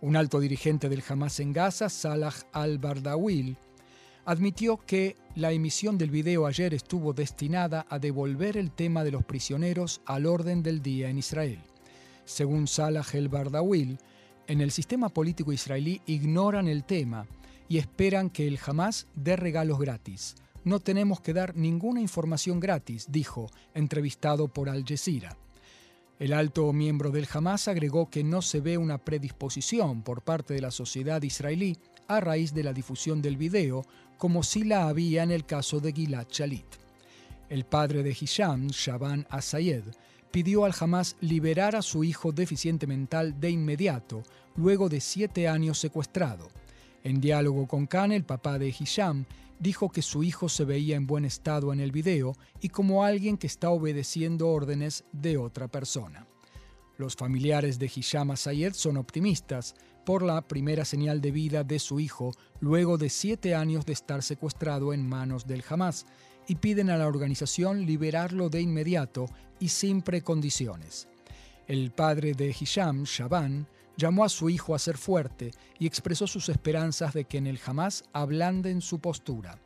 Un 0.00 0.16
alto 0.16 0.40
dirigente 0.40 0.88
del 0.88 1.02
Hamas 1.08 1.40
en 1.40 1.52
Gaza, 1.52 1.88
Salah 1.88 2.34
al-Bardawil, 2.52 3.56
admitió 4.24 4.76
que 4.76 5.16
la 5.34 5.52
emisión 5.52 5.96
del 5.98 6.10
video 6.10 6.46
ayer 6.46 6.74
estuvo 6.74 7.12
destinada 7.12 7.86
a 7.88 7.98
devolver 7.98 8.56
el 8.56 8.70
tema 8.70 9.02
de 9.02 9.10
los 9.10 9.24
prisioneros 9.24 10.00
al 10.04 10.26
orden 10.26 10.62
del 10.62 10.82
día 10.82 11.08
en 11.08 11.18
Israel. 11.18 11.58
Según 12.24 12.66
Salah 12.66 13.06
el-Bardawil, 13.12 13.98
en 14.46 14.60
el 14.60 14.70
sistema 14.70 15.08
político 15.08 15.52
israelí 15.52 16.02
ignoran 16.06 16.68
el 16.68 16.84
tema 16.84 17.26
y 17.68 17.78
esperan 17.78 18.30
que 18.30 18.46
el 18.46 18.58
Hamas 18.64 19.06
dé 19.14 19.36
regalos 19.36 19.78
gratis. 19.78 20.36
No 20.62 20.80
tenemos 20.80 21.20
que 21.20 21.32
dar 21.32 21.56
ninguna 21.56 22.00
información 22.00 22.60
gratis, 22.60 23.06
dijo, 23.10 23.50
entrevistado 23.74 24.48
por 24.48 24.68
Al 24.68 24.84
Jazeera. 24.84 25.36
El 26.18 26.32
alto 26.32 26.72
miembro 26.72 27.12
del 27.12 27.28
Hamas 27.32 27.68
agregó 27.68 28.10
que 28.10 28.24
no 28.24 28.42
se 28.42 28.60
ve 28.60 28.76
una 28.76 28.98
predisposición 28.98 30.02
por 30.02 30.22
parte 30.22 30.52
de 30.52 30.60
la 30.60 30.72
sociedad 30.72 31.22
israelí 31.22 31.78
a 32.08 32.18
raíz 32.18 32.52
de 32.52 32.64
la 32.64 32.72
difusión 32.72 33.22
del 33.22 33.36
video, 33.36 33.84
como 34.16 34.42
si 34.42 34.64
la 34.64 34.88
había 34.88 35.22
en 35.22 35.30
el 35.30 35.46
caso 35.46 35.78
de 35.78 35.92
Gilad 35.92 36.26
Shalit. 36.28 36.66
El 37.48 37.64
padre 37.64 38.02
de 38.02 38.16
Hisham, 38.18 38.66
Shaban 38.66 39.28
Asayed, 39.30 39.84
pidió 40.32 40.64
al 40.64 40.74
Hamas 40.80 41.14
liberar 41.20 41.76
a 41.76 41.82
su 41.82 42.02
hijo 42.02 42.32
deficiente 42.32 42.88
mental 42.88 43.38
de 43.38 43.50
inmediato, 43.50 44.24
luego 44.56 44.88
de 44.88 45.00
siete 45.00 45.46
años 45.46 45.78
secuestrado. 45.78 46.48
En 47.04 47.20
diálogo 47.20 47.68
con 47.68 47.86
Khan, 47.86 48.10
el 48.10 48.24
papá 48.24 48.58
de 48.58 48.74
Hisham 48.76 49.24
dijo 49.58 49.90
que 49.90 50.02
su 50.02 50.22
hijo 50.22 50.48
se 50.48 50.64
veía 50.64 50.96
en 50.96 51.06
buen 51.06 51.24
estado 51.24 51.72
en 51.72 51.80
el 51.80 51.92
video 51.92 52.36
y 52.60 52.68
como 52.68 53.04
alguien 53.04 53.36
que 53.36 53.46
está 53.46 53.70
obedeciendo 53.70 54.48
órdenes 54.48 55.04
de 55.12 55.36
otra 55.36 55.68
persona. 55.68 56.26
Los 56.96 57.14
familiares 57.14 57.78
de 57.78 57.90
Hisham 57.94 58.36
Sayed 58.36 58.72
son 58.72 58.96
optimistas 58.96 59.74
por 60.04 60.22
la 60.22 60.40
primera 60.42 60.84
señal 60.84 61.20
de 61.20 61.30
vida 61.30 61.62
de 61.62 61.78
su 61.78 62.00
hijo 62.00 62.32
luego 62.60 62.98
de 62.98 63.10
siete 63.10 63.54
años 63.54 63.86
de 63.86 63.92
estar 63.92 64.22
secuestrado 64.22 64.92
en 64.92 65.08
manos 65.08 65.46
del 65.46 65.62
Hamas 65.68 66.06
y 66.48 66.56
piden 66.56 66.90
a 66.90 66.96
la 66.96 67.06
organización 67.06 67.86
liberarlo 67.86 68.48
de 68.48 68.62
inmediato 68.62 69.26
y 69.60 69.68
sin 69.68 70.02
precondiciones. 70.02 71.08
El 71.66 71.90
padre 71.90 72.32
de 72.32 72.56
Hisham, 72.58 73.04
Shaban, 73.04 73.68
llamó 73.98 74.24
a 74.24 74.28
su 74.30 74.48
hijo 74.48 74.74
a 74.74 74.78
ser 74.78 74.96
fuerte 74.96 75.50
y 75.78 75.86
expresó 75.86 76.26
sus 76.26 76.48
esperanzas 76.48 77.12
de 77.12 77.24
que 77.24 77.36
en 77.36 77.48
el 77.48 77.60
Hamas 77.66 78.04
ablanden 78.12 78.80
su 78.80 79.00
postura. 79.00 79.58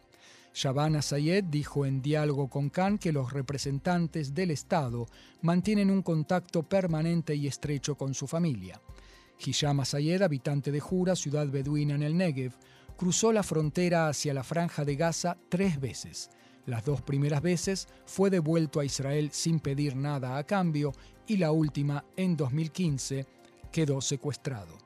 Shabana 0.54 1.02
Sayed 1.02 1.44
dijo 1.44 1.86
en 1.86 2.02
diálogo 2.02 2.48
con 2.48 2.70
Khan 2.70 2.98
que 2.98 3.12
los 3.12 3.32
representantes 3.32 4.34
del 4.34 4.50
Estado 4.50 5.06
mantienen 5.42 5.90
un 5.90 6.02
contacto 6.02 6.62
permanente 6.62 7.34
y 7.34 7.46
estrecho 7.46 7.94
con 7.94 8.14
su 8.14 8.26
familia. 8.26 8.80
Hisham 9.38 9.84
Sayed, 9.84 10.22
habitante 10.22 10.72
de 10.72 10.80
Jura, 10.80 11.14
ciudad 11.14 11.48
beduina 11.48 11.94
en 11.94 12.02
el 12.02 12.16
Negev, 12.16 12.52
cruzó 12.96 13.32
la 13.32 13.42
frontera 13.42 14.08
hacia 14.08 14.34
la 14.34 14.44
franja 14.44 14.84
de 14.84 14.96
Gaza 14.96 15.36
tres 15.48 15.80
veces. 15.80 16.30
Las 16.64 16.84
dos 16.84 17.02
primeras 17.02 17.42
veces 17.42 17.88
fue 18.06 18.30
devuelto 18.30 18.80
a 18.80 18.84
Israel 18.84 19.30
sin 19.32 19.58
pedir 19.58 19.96
nada 19.96 20.36
a 20.36 20.44
cambio 20.44 20.92
y 21.26 21.36
la 21.38 21.50
última 21.50 22.04
en 22.16 22.36
2015 22.36 23.26
quedó 23.72 24.00
secuestrado. 24.00 24.78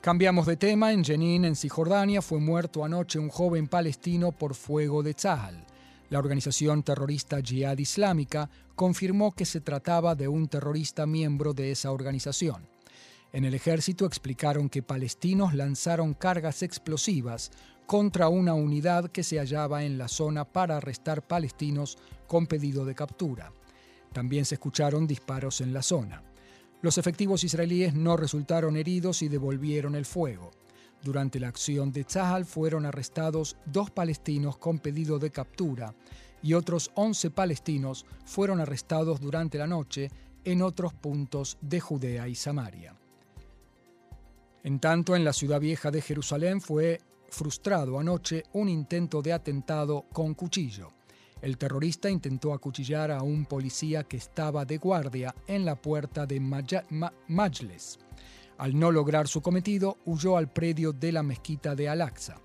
Cambiamos 0.00 0.46
de 0.46 0.56
tema. 0.56 0.92
En 0.92 1.04
Jenin, 1.04 1.44
en 1.44 1.56
Cisjordania, 1.56 2.22
fue 2.22 2.38
muerto 2.38 2.84
anoche 2.84 3.18
un 3.18 3.28
joven 3.28 3.68
palestino 3.68 4.32
por 4.32 4.54
fuego 4.54 5.02
de 5.02 5.12
Tzahal. 5.14 5.66
La 6.08 6.18
organización 6.18 6.82
terrorista 6.82 7.40
Jihad 7.42 7.76
Islámica 7.78 8.48
confirmó 8.74 9.32
que 9.32 9.44
se 9.44 9.60
trataba 9.60 10.14
de 10.14 10.26
un 10.26 10.48
terrorista 10.48 11.04
miembro 11.04 11.52
de 11.52 11.70
esa 11.70 11.92
organización. 11.92 12.66
En 13.32 13.44
el 13.44 13.54
ejército 13.54 14.06
explicaron 14.06 14.68
que 14.68 14.82
palestinos 14.82 15.54
lanzaron 15.54 16.14
cargas 16.14 16.62
explosivas 16.62 17.50
contra 17.86 18.28
una 18.28 18.54
unidad 18.54 19.10
que 19.10 19.22
se 19.22 19.38
hallaba 19.38 19.84
en 19.84 19.98
la 19.98 20.08
zona 20.08 20.44
para 20.44 20.78
arrestar 20.78 21.26
palestinos 21.26 21.98
con 22.26 22.46
pedido 22.46 22.84
de 22.84 22.94
captura. 22.94 23.52
También 24.12 24.44
se 24.44 24.56
escucharon 24.56 25.06
disparos 25.06 25.60
en 25.60 25.72
la 25.72 25.82
zona. 25.82 26.22
Los 26.82 26.98
efectivos 26.98 27.44
israelíes 27.44 27.94
no 27.94 28.16
resultaron 28.16 28.76
heridos 28.76 29.22
y 29.22 29.28
devolvieron 29.28 29.94
el 29.94 30.06
fuego. 30.06 30.50
Durante 31.02 31.40
la 31.40 31.48
acción 31.48 31.92
de 31.92 32.04
Tzahal 32.04 32.44
fueron 32.44 32.86
arrestados 32.86 33.56
dos 33.66 33.90
palestinos 33.90 34.56
con 34.56 34.78
pedido 34.78 35.18
de 35.18 35.30
captura 35.30 35.94
y 36.42 36.54
otros 36.54 36.90
11 36.94 37.30
palestinos 37.30 38.06
fueron 38.24 38.60
arrestados 38.60 39.20
durante 39.20 39.58
la 39.58 39.66
noche 39.66 40.10
en 40.44 40.62
otros 40.62 40.94
puntos 40.94 41.58
de 41.60 41.80
Judea 41.80 42.28
y 42.28 42.34
Samaria. 42.34 42.94
En 44.62 44.78
tanto, 44.78 45.16
en 45.16 45.24
la 45.24 45.32
ciudad 45.32 45.60
vieja 45.60 45.90
de 45.90 46.02
Jerusalén 46.02 46.60
fue 46.60 47.00
frustrado 47.28 47.98
anoche 47.98 48.44
un 48.52 48.68
intento 48.68 49.22
de 49.22 49.32
atentado 49.32 50.06
con 50.12 50.34
cuchillo. 50.34 50.92
El 51.42 51.56
terrorista 51.56 52.10
intentó 52.10 52.52
acuchillar 52.52 53.10
a 53.10 53.22
un 53.22 53.46
policía 53.46 54.04
que 54.04 54.16
estaba 54.16 54.64
de 54.64 54.78
guardia 54.78 55.34
en 55.46 55.64
la 55.64 55.74
puerta 55.76 56.26
de 56.26 56.40
Majles. 56.40 57.98
Al 58.58 58.78
no 58.78 58.92
lograr 58.92 59.26
su 59.26 59.40
cometido, 59.40 59.96
huyó 60.04 60.36
al 60.36 60.52
predio 60.52 60.92
de 60.92 61.12
la 61.12 61.22
mezquita 61.22 61.74
de 61.74 61.88
Al-Aqsa. 61.88 62.36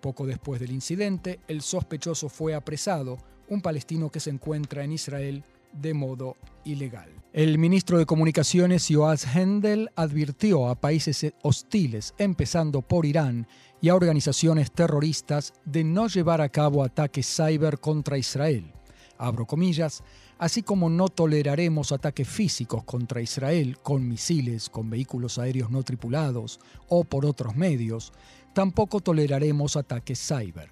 Poco 0.00 0.26
después 0.26 0.60
del 0.60 0.70
incidente, 0.70 1.40
el 1.48 1.60
sospechoso 1.62 2.28
fue 2.28 2.54
apresado, 2.54 3.18
un 3.48 3.60
palestino 3.60 4.10
que 4.10 4.20
se 4.20 4.30
encuentra 4.30 4.84
en 4.84 4.92
Israel 4.92 5.44
de 5.80 5.94
modo 5.94 6.36
ilegal. 6.64 7.10
El 7.32 7.58
ministro 7.58 7.98
de 7.98 8.06
Comunicaciones, 8.06 8.88
Yoaz 8.88 9.36
Hendel, 9.36 9.90
advirtió 9.94 10.68
a 10.68 10.80
países 10.80 11.34
hostiles, 11.42 12.14
empezando 12.16 12.80
por 12.80 13.04
Irán, 13.04 13.46
y 13.80 13.90
a 13.90 13.94
organizaciones 13.94 14.72
terroristas 14.72 15.52
de 15.64 15.84
no 15.84 16.08
llevar 16.08 16.40
a 16.40 16.48
cabo 16.48 16.82
ataques 16.82 17.26
cyber 17.26 17.78
contra 17.78 18.16
Israel. 18.16 18.72
Abro 19.18 19.46
comillas, 19.46 20.02
así 20.38 20.62
como 20.62 20.90
no 20.90 21.08
toleraremos 21.08 21.92
ataques 21.92 22.28
físicos 22.28 22.84
contra 22.84 23.20
Israel 23.20 23.78
con 23.82 24.08
misiles, 24.08 24.68
con 24.68 24.90
vehículos 24.90 25.38
aéreos 25.38 25.70
no 25.70 25.82
tripulados 25.82 26.58
o 26.88 27.04
por 27.04 27.24
otros 27.26 27.54
medios, 27.54 28.12
tampoco 28.54 29.00
toleraremos 29.00 29.76
ataques 29.76 30.26
cyber. 30.26 30.70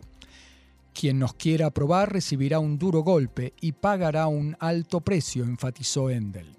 Quien 0.94 1.18
nos 1.18 1.34
quiera 1.34 1.66
aprobar 1.66 2.12
recibirá 2.12 2.60
un 2.60 2.78
duro 2.78 3.00
golpe 3.00 3.52
y 3.60 3.72
pagará 3.72 4.28
un 4.28 4.56
alto 4.60 5.00
precio, 5.00 5.42
enfatizó 5.42 6.08
Endel. 6.08 6.56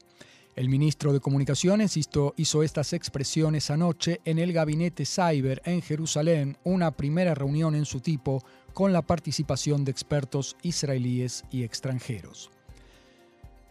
El 0.57 0.67
ministro 0.67 1.13
de 1.13 1.21
Comunicaciones 1.21 1.95
hizo, 1.95 2.33
estas 2.63 2.91
expresiones 2.91 3.71
anoche 3.71 4.19
en 4.25 4.37
el 4.39 4.51
gabinete 4.51 5.05
Cyber 5.05 5.61
en 5.63 5.81
Jerusalén, 5.81 6.57
una 6.65 6.91
primera 6.91 7.33
reunión 7.33 7.75
en 7.75 7.85
su 7.85 8.01
tipo 8.01 8.43
con 8.73 8.91
la 8.91 9.01
participación 9.01 9.85
de 9.85 9.91
expertos 9.91 10.57
israelíes 10.63 11.45
y 11.49 11.63
extranjeros. 11.63 12.51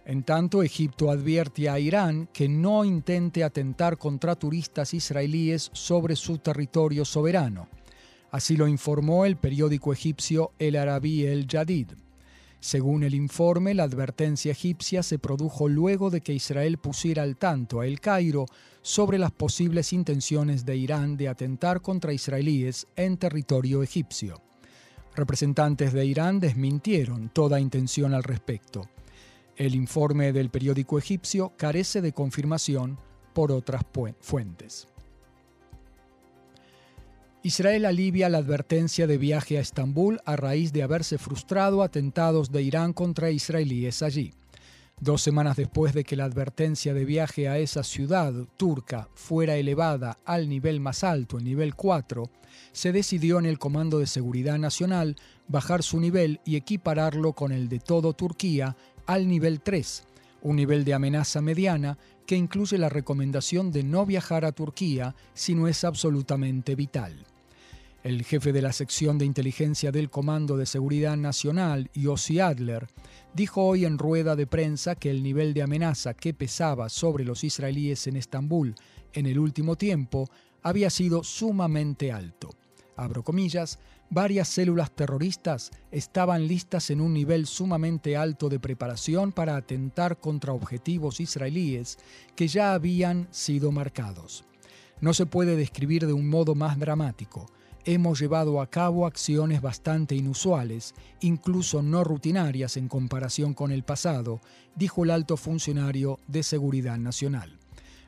En 0.07 0.23
tanto, 0.23 0.63
Egipto 0.63 1.11
advierte 1.11 1.69
a 1.69 1.79
Irán 1.79 2.29
que 2.33 2.49
no 2.49 2.85
intente 2.85 3.45
atentar 3.45 3.99
contra 3.99 4.35
turistas 4.35 4.95
israelíes 4.95 5.71
sobre 5.75 6.17
su 6.17 6.39
territorio 6.39 7.05
soberano. 7.05 7.69
Así 8.35 8.57
lo 8.57 8.67
informó 8.67 9.27
el 9.27 9.37
periódico 9.37 9.93
egipcio 9.93 10.55
El 10.59 10.75
Arabi 10.75 11.25
El 11.25 11.47
Jadid. 11.47 11.93
Según 12.59 13.05
el 13.05 13.15
informe, 13.15 13.75
la 13.75 13.85
advertencia 13.85 14.51
egipcia 14.51 15.05
se 15.05 15.21
produjo 15.21 15.69
luego 15.69 16.11
de 16.11 16.21
que 16.21 16.33
Israel 16.33 16.79
pusiera 16.79 17.23
al 17.23 17.37
tanto 17.37 17.79
a 17.79 17.87
El 17.87 18.01
Cairo 18.01 18.47
sobre 18.83 19.19
las 19.19 19.31
posibles 19.31 19.93
intenciones 19.93 20.67
de 20.67 20.75
Irán 20.75 21.17
de 21.17 21.29
atentar 21.29 21.81
contra 21.81 22.13
israelíes 22.13 22.89
en 22.97 23.19
territorio 23.19 23.85
egipcio. 23.85 24.43
Representantes 25.15 25.93
de 25.93 26.05
Irán 26.05 26.41
desmintieron 26.41 27.29
toda 27.29 27.61
intención 27.61 28.15
al 28.15 28.25
respecto. 28.25 28.91
El 29.55 29.77
informe 29.77 30.33
del 30.33 30.51
periódico 30.51 30.99
egipcio 30.99 31.53
carece 31.57 32.01
de 32.01 32.13
confirmación 32.13 32.99
por 33.33 33.53
otras 33.53 33.85
fuentes. 34.19 34.89
Israel 37.47 37.85
alivia 37.85 38.31
la 38.31 38.39
advertencia 38.39 39.07
de 39.07 39.19
viaje 39.19 39.59
a 39.59 39.61
Estambul 39.61 40.19
a 40.25 40.35
raíz 40.35 40.73
de 40.73 40.83
haberse 40.83 41.19
frustrado 41.19 41.83
atentados 41.83 42.51
de 42.51 42.63
Irán 42.63 42.95
contra 42.95 43.31
israelíes 43.31 44.03
allí. 44.03 44.33
Dos 44.99 45.21
semanas 45.21 45.59
después 45.59 45.93
de 45.93 46.05
que 46.05 46.17
la 46.17 46.25
advertencia 46.25 46.95
de 46.95 47.05
viaje 47.05 47.47
a 47.47 47.59
esa 47.59 47.83
ciudad 47.83 48.33
turca 48.57 49.11
fuera 49.13 49.57
elevada 49.57 50.17
al 50.25 50.49
nivel 50.49 50.81
más 50.81 51.05
alto, 51.05 51.37
el 51.37 51.45
nivel 51.45 51.75
4, 51.75 52.31
se 52.73 52.93
decidió 52.93 53.39
en 53.39 53.45
el 53.45 53.59
Comando 53.59 53.99
de 53.99 54.07
Seguridad 54.07 54.57
Nacional 54.57 55.17
bajar 55.47 55.83
su 55.83 56.01
nivel 56.01 56.41
y 56.47 56.57
equipararlo 56.57 57.35
con 57.35 57.53
el 57.53 57.69
de 57.69 57.79
todo 57.79 58.15
Turquía 58.15 58.75
al 59.05 59.29
nivel 59.29 59.61
3, 59.61 60.05
un 60.41 60.57
nivel 60.57 60.87
de 60.87 60.95
amenaza 60.95 61.43
mediana 61.43 61.99
que 62.25 62.37
incluye 62.37 62.79
la 62.79 62.89
recomendación 62.89 63.71
de 63.71 63.83
no 63.83 64.07
viajar 64.07 64.47
a 64.47 64.53
Turquía 64.53 65.15
si 65.35 65.55
no 65.55 65.69
es 65.69 65.85
absolutamente 65.85 66.75
vital. 66.75 67.27
El 68.05 68.23
jefe 68.23 68.53
de 68.53 68.61
la 68.61 68.75
sección 68.75 69.17
de 69.17 69.25
inteligencia 69.25 69.91
del 69.91 70.11
Comando 70.11 70.59
de 70.59 70.67
Seguridad 70.67 71.17
Nacional, 71.17 71.91
Yossi 71.95 72.39
Adler, 72.39 72.87
dijo 73.33 73.65
hoy 73.65 73.87
en 73.87 73.97
rueda 73.97 74.37
de 74.37 74.47
prensa 74.47 74.95
que 74.95 75.11
el 75.11 75.23
nivel 75.23 75.55
de 75.55 75.63
amenaza 75.63 76.13
que 76.13 76.35
pesaba 76.35 76.91
sobre 76.91 77.25
los 77.25 77.45
israelíes 77.45 78.07
en 78.07 78.17
Estambul 78.17 78.75
en 79.15 79.25
el 79.25 79.39
último 79.39 79.77
tiempo 79.77 80.29
había 80.63 80.91
sido 80.91 81.25
sumamente 81.25 82.13
alto. 82.13 82.51
Abro 82.95 83.25
comillas, 83.25 83.79
varias 84.11 84.49
células 84.49 84.95
terroristas 84.95 85.71
estaban 85.91 86.47
listas 86.47 86.91
en 86.91 87.01
un 87.01 87.15
nivel 87.15 87.47
sumamente 87.47 88.19
alto 88.19 88.51
de 88.51 88.61
preparación 88.61 89.33
para 89.33 89.57
atentar 89.57 90.21
contra 90.21 90.53
objetivos 90.53 91.21
israelíes 91.21 91.97
que 92.37 92.49
ya 92.49 92.75
habían 92.75 93.29
sido 93.31 93.73
marcados. 93.73 94.45
No 95.01 95.15
se 95.15 95.25
puede 95.25 95.57
describir 95.57 96.07
de 96.07 96.13
un 96.13 96.29
modo 96.29 96.55
más 96.55 96.79
dramático 96.79 97.47
hemos 97.85 98.21
llevado 98.21 98.61
a 98.61 98.69
cabo 98.69 99.07
acciones 99.07 99.61
bastante 99.61 100.15
inusuales, 100.15 100.95
incluso 101.21 101.83
no 101.83 102.05
rutinarias 102.05 102.77
en 102.77 102.89
comparación 102.89 103.55
con 103.55 103.71
el 103.71 103.83
pasado, 103.83 104.41
dijo 104.75 105.05
el 105.05 105.11
alto 105.11 105.37
funcionario 105.37 106.19
de 106.27 106.43
Seguridad 106.43 106.99
Nacional. 106.99 107.59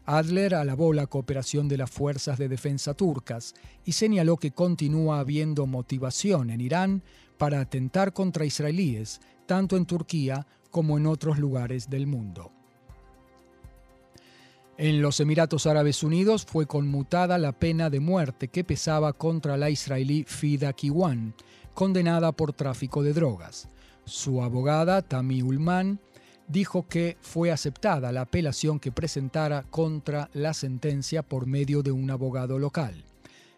Adler 0.05 0.55
alabó 0.55 0.93
la 0.93 1.09
cooperación 1.09 1.69
de 1.69 1.79
las 1.79 1.91
fuerzas 1.91 2.39
de 2.39 2.49
defensa 2.49 2.95
turcas 2.95 3.55
y 3.85 3.93
señaló 3.93 4.37
que 4.37 4.53
continúa 4.53 5.19
habiendo 5.19 5.67
motivación 5.67 6.51
en 6.51 6.61
Irán 6.61 7.03
para 7.39 7.61
atentar 7.61 8.13
contra 8.13 8.45
israelíes, 8.45 9.21
tanto 9.47 9.77
en 9.77 9.85
Turquía 9.85 10.47
como 10.71 10.97
en 10.97 11.07
otros 11.07 11.39
lugares 11.39 11.91
del 11.91 12.07
mundo. 12.07 12.56
En 14.79 15.01
los 15.01 15.21
Emiratos 15.21 15.67
Árabes 15.67 16.03
Unidos 16.03 16.45
fue 16.45 16.67
conmutada 16.67 17.39
la 17.39 17.53
pena 17.53 17.89
de 17.89 17.99
muerte 17.99 18.49
que 18.49 18.63
pesaba 18.63 19.15
contra 19.15 19.57
la 19.57 19.71
israelí 19.71 20.25
Fida 20.29 20.75
Kiwan, 20.75 21.35
condenada 21.73 22.33
por 22.33 22.53
tráfico 22.53 23.03
de 23.03 23.15
drogas. 23.15 23.69
Su 24.05 24.43
abogada, 24.43 25.01
Tami 25.01 25.41
Ulman, 25.41 25.99
dijo 26.47 26.87
que 26.89 27.17
fue 27.23 27.51
aceptada 27.51 28.13
la 28.13 28.21
apelación 28.21 28.79
que 28.79 28.93
presentara 28.93 29.63
contra 29.63 30.29
la 30.35 30.53
sentencia 30.53 31.23
por 31.23 31.47
medio 31.47 31.83
de 31.83 31.93
un 31.93 32.11
abogado 32.11 32.59
local. 32.59 33.03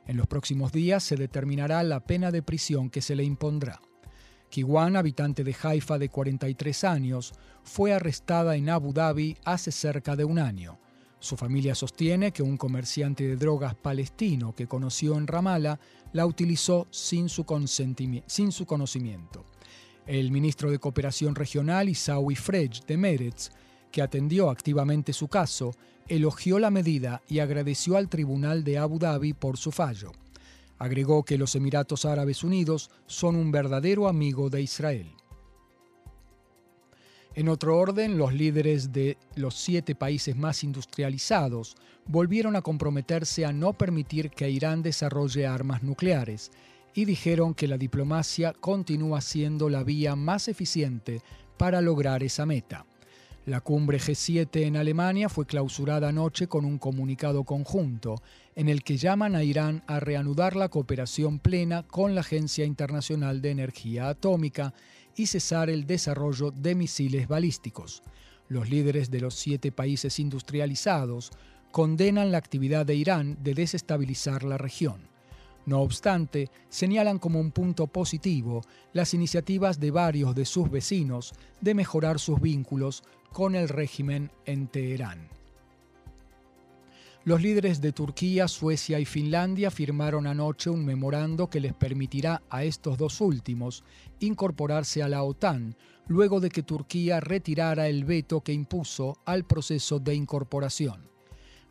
En 0.07 0.17
los 0.17 0.29
próximos 0.29 0.71
días 0.71 1.03
se 1.03 1.17
determinará 1.17 1.83
la 1.83 1.99
pena 1.99 2.31
de 2.31 2.43
prisión 2.43 2.91
que 2.91 3.03
se 3.03 3.17
le 3.17 3.25
impondrá. 3.25 3.81
Kiwan, 4.51 4.95
habitante 4.95 5.43
de 5.43 5.57
Haifa 5.61 5.99
de 5.99 6.11
43 6.11 6.85
años, 6.85 7.33
fue 7.65 7.93
arrestada 7.93 8.55
en 8.55 8.71
Abu 8.71 8.93
Dhabi 8.93 9.37
hace 9.45 9.73
cerca 9.73 10.15
de 10.15 10.25
un 10.25 10.39
año. 10.39 10.79
Su 11.21 11.37
familia 11.37 11.75
sostiene 11.75 12.33
que 12.33 12.43
un 12.43 12.57
comerciante 12.57 13.27
de 13.27 13.37
drogas 13.37 13.75
palestino 13.75 14.55
que 14.55 14.69
conoció 14.69 15.17
en 15.19 15.27
Ramallah 15.27 15.81
la 16.13 16.27
utilizó 16.27 16.87
sin 16.91 17.29
su, 17.29 17.45
sin 18.27 18.53
su 18.53 18.67
conocimiento. 18.67 19.45
El 20.07 20.31
ministro 20.31 20.71
de 20.71 20.79
Cooperación 20.79 21.35
Regional, 21.35 21.89
Isaui 21.89 22.37
Frej 22.37 22.85
de 22.87 22.97
Meretz, 22.97 23.51
que 23.91 24.01
atendió 24.01 24.49
activamente 24.49 25.13
su 25.13 25.29
caso, 25.29 25.75
elogió 26.07 26.59
la 26.59 26.71
medida 26.71 27.21
y 27.29 27.41
agradeció 27.41 27.97
al 27.97 28.09
Tribunal 28.09 28.65
de 28.65 28.79
Abu 28.79 28.99
Dhabi 28.99 29.33
por 29.33 29.59
su 29.59 29.73
fallo. 29.73 30.13
Agregó 30.79 31.25
que 31.25 31.37
los 31.37 31.55
Emiratos 31.57 32.05
Árabes 32.05 32.45
Unidos 32.45 32.91
son 33.07 33.35
un 33.37 33.51
verdadero 33.51 34.09
amigo 34.09 34.49
de 34.49 34.63
Israel. 34.63 35.11
En 37.39 37.49
otro 37.49 37.79
orden, 37.79 38.19
los 38.19 38.35
líderes 38.35 38.93
de 38.93 39.17
los 39.37 39.55
siete 39.55 39.95
países 39.95 40.35
más 40.35 40.65
industrializados 40.65 41.77
volvieron 42.05 42.57
a 42.57 42.63
comprometerse 42.63 43.47
a 43.47 43.53
no 43.53 43.75
permitir 43.75 44.31
que 44.31 44.51
Irán 44.51 44.83
desarrolle 44.83 45.47
armas 45.47 45.85
nucleares 45.85 46.51
y 46.95 47.05
dijeron 47.05 47.55
que 47.55 47.69
la 47.69 47.79
diplomacia 47.79 48.55
continúa 48.55 49.21
siendo 49.21 49.69
la 49.69 49.85
vía 49.85 50.17
más 50.17 50.49
eficiente 50.49 51.21
para 51.57 51.81
lograr 51.81 52.25
esa 52.25 52.45
meta. 52.45 52.87
La 53.47 53.61
cumbre 53.61 53.99
G7 53.99 54.65
en 54.65 54.77
Alemania 54.77 55.29
fue 55.29 55.47
clausurada 55.47 56.09
anoche 56.09 56.49
con 56.49 56.65
un 56.65 56.77
comunicado 56.79 57.45
conjunto 57.45 58.17
en 58.57 58.69
el 58.69 58.83
que 58.83 58.97
llaman 58.97 59.37
a 59.37 59.45
Irán 59.45 59.85
a 59.87 60.01
reanudar 60.01 60.57
la 60.57 60.71
cooperación 60.71 61.39
plena 61.39 61.85
con 61.85 62.17
la 62.17 62.23
Agencia 62.23 62.65
Internacional 62.65 63.41
de 63.41 63.53
Energía 63.53 64.09
Atómica 64.09 64.75
y 65.19 65.27
cesar 65.27 65.71
el 65.71 65.87
desarrollo 65.87 66.51
de 66.51 66.75
misiles 66.75 67.29
balísticos. 67.29 68.03
Los 68.49 68.71
líderes 68.71 69.11
de 69.11 69.21
los 69.21 69.35
siete 69.35 69.73
países 69.73 70.19
industrializados 70.19 71.31
condenan 71.71 72.33
la 72.33 72.39
actividad 72.39 72.87
de 72.87 72.95
Irán 72.95 73.37
de 73.43 73.55
desestabilizar 73.55 74.43
la 74.43 74.59
región. 74.59 75.09
No 75.67 75.81
obstante, 75.81 76.51
señalan 76.71 77.19
como 77.19 77.41
un 77.41 77.51
punto 77.53 77.89
positivo 77.89 78.63
las 78.95 79.13
iniciativas 79.13 79.79
de 79.79 79.91
varios 79.91 80.35
de 80.35 80.47
sus 80.47 80.71
vecinos 80.71 81.35
de 81.61 81.75
mejorar 81.75 82.19
sus 82.19 82.41
vínculos 82.41 83.03
con 83.33 83.55
el 83.55 83.69
régimen 83.69 84.31
en 84.47 84.69
Teherán. 84.69 85.38
Los 87.29 87.43
líderes 87.43 87.83
de 87.83 87.93
Turquía, 87.93 88.49
Suecia 88.49 88.99
y 88.99 89.05
Finlandia 89.05 89.71
firmaron 89.71 90.27
anoche 90.27 90.71
un 90.71 90.83
memorando 90.83 91.51
que 91.51 91.61
les 91.61 91.75
permitirá 91.75 92.41
a 92.49 92.65
estos 92.65 92.97
dos 92.97 93.21
últimos 93.21 93.85
incorporarse 94.19 95.03
a 95.03 95.11
la 95.11 95.23
OTAN, 95.23 95.77
luego 96.07 96.41
de 96.41 96.49
que 96.49 96.63
Turquía 96.63 97.21
retirara 97.21 97.87
el 97.87 98.07
veto 98.07 98.41
que 98.41 98.55
impuso 98.55 99.19
al 99.27 99.45
proceso 99.45 99.99
de 99.99 100.15
incorporación. 100.15 101.07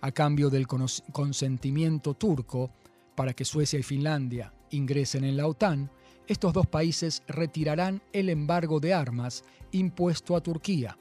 A 0.02 0.12
cambio 0.12 0.52
del 0.52 0.68
consentimiento 0.68 2.14
turco 2.14 2.70
para 3.16 3.34
que 3.34 3.44
Suecia 3.44 3.80
y 3.80 3.84
Finlandia 3.84 4.54
ingresen 4.70 5.24
en 5.24 5.38
la 5.38 5.48
OTAN, 5.48 5.90
estos 6.28 6.54
dos 6.54 6.68
países 6.68 7.24
retirarán 7.28 8.04
el 8.14 8.30
embargo 8.30 8.80
de 8.80 8.94
armas 8.94 9.44
impuesto 9.72 10.36
a 10.36 10.42
Turquía, 10.42 10.96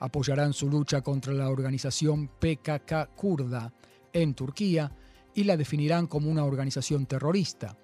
apoyarán 0.00 0.52
su 0.52 0.68
lucha 0.68 1.00
contra 1.00 1.32
la 1.32 1.48
organización 1.48 2.28
PKK 2.28 3.14
kurda 3.16 3.72
en 4.12 4.34
Turquía 4.34 4.92
y 5.34 5.44
la 5.44 5.56
definirán 5.56 6.06
como 6.06 6.30
una 6.30 6.44
organización 6.44 7.06
terrorista. 7.06 7.76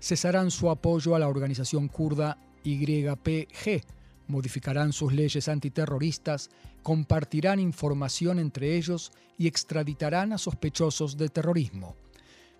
Cesarán 0.00 0.50
su 0.50 0.70
apoyo 0.70 1.14
a 1.14 1.18
la 1.18 1.28
organización 1.28 1.88
kurda 1.88 2.38
YPG, 2.64 3.82
modificarán 4.26 4.92
sus 4.92 5.12
leyes 5.12 5.48
antiterroristas, 5.48 6.50
compartirán 6.82 7.60
información 7.60 8.38
entre 8.38 8.76
ellos 8.76 9.12
y 9.38 9.46
extraditarán 9.46 10.32
a 10.32 10.38
sospechosos 10.38 11.16
de 11.16 11.28
terrorismo. 11.28 11.96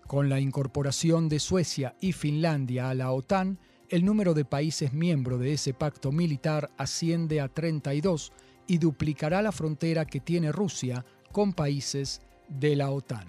Con 0.07 0.29
la 0.29 0.39
incorporación 0.39 1.27
de 1.27 1.39
Suecia 1.39 1.95
y 1.99 2.13
Finlandia 2.13 2.89
a 2.89 2.93
la 2.93 3.11
OTAN, 3.11 3.59
el 3.89 4.05
número 4.05 4.33
de 4.33 4.45
países 4.45 4.93
miembros 4.93 5.39
de 5.39 5.53
ese 5.53 5.73
pacto 5.73 6.11
militar 6.11 6.71
asciende 6.77 7.41
a 7.41 7.47
32 7.47 8.31
y 8.67 8.77
duplicará 8.77 9.41
la 9.41 9.51
frontera 9.51 10.05
que 10.05 10.19
tiene 10.19 10.51
Rusia 10.51 11.05
con 11.31 11.53
países 11.53 12.21
de 12.47 12.75
la 12.75 12.91
OTAN. 12.91 13.27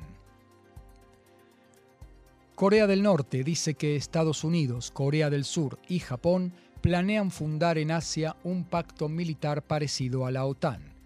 Corea 2.54 2.87
del 2.87 3.02
Norte 3.02 3.44
dice 3.44 3.74
que 3.74 3.94
Estados 3.94 4.42
Unidos, 4.42 4.90
Corea 4.90 5.31
del 5.31 5.44
Sur 5.44 5.78
y 5.88 6.00
Japón 6.00 6.52
planean 6.81 7.31
fundar 7.31 7.78
en 7.78 7.90
Asia 7.90 8.37
un 8.42 8.64
pacto 8.64 9.09
militar 9.09 9.62
parecido 9.62 10.26
a 10.26 10.31
la 10.31 10.44
OTAN. 10.44 10.98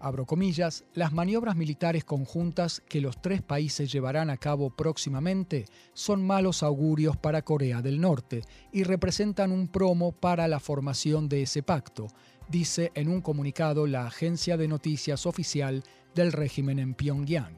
Abro 0.00 0.26
comillas, 0.26 0.84
las 0.94 1.12
maniobras 1.12 1.56
militares 1.56 2.04
conjuntas 2.04 2.80
que 2.88 3.00
los 3.00 3.20
tres 3.20 3.42
países 3.42 3.90
llevarán 3.90 4.30
a 4.30 4.36
cabo 4.36 4.70
próximamente 4.70 5.66
son 5.92 6.24
malos 6.24 6.62
augurios 6.62 7.16
para 7.16 7.42
Corea 7.42 7.82
del 7.82 8.00
Norte 8.00 8.42
y 8.72 8.84
representan 8.84 9.50
un 9.50 9.66
promo 9.66 10.12
para 10.12 10.46
la 10.46 10.60
formación 10.60 11.28
de 11.28 11.42
ese 11.42 11.64
pacto, 11.64 12.06
dice 12.48 12.92
en 12.94 13.08
un 13.08 13.20
comunicado 13.20 13.86
la 13.86 14.06
agencia 14.06 14.56
de 14.56 14.68
noticias 14.68 15.26
oficial 15.26 15.82
del 16.14 16.32
régimen 16.32 16.78
en 16.78 16.94
Pyongyang. 16.94 17.56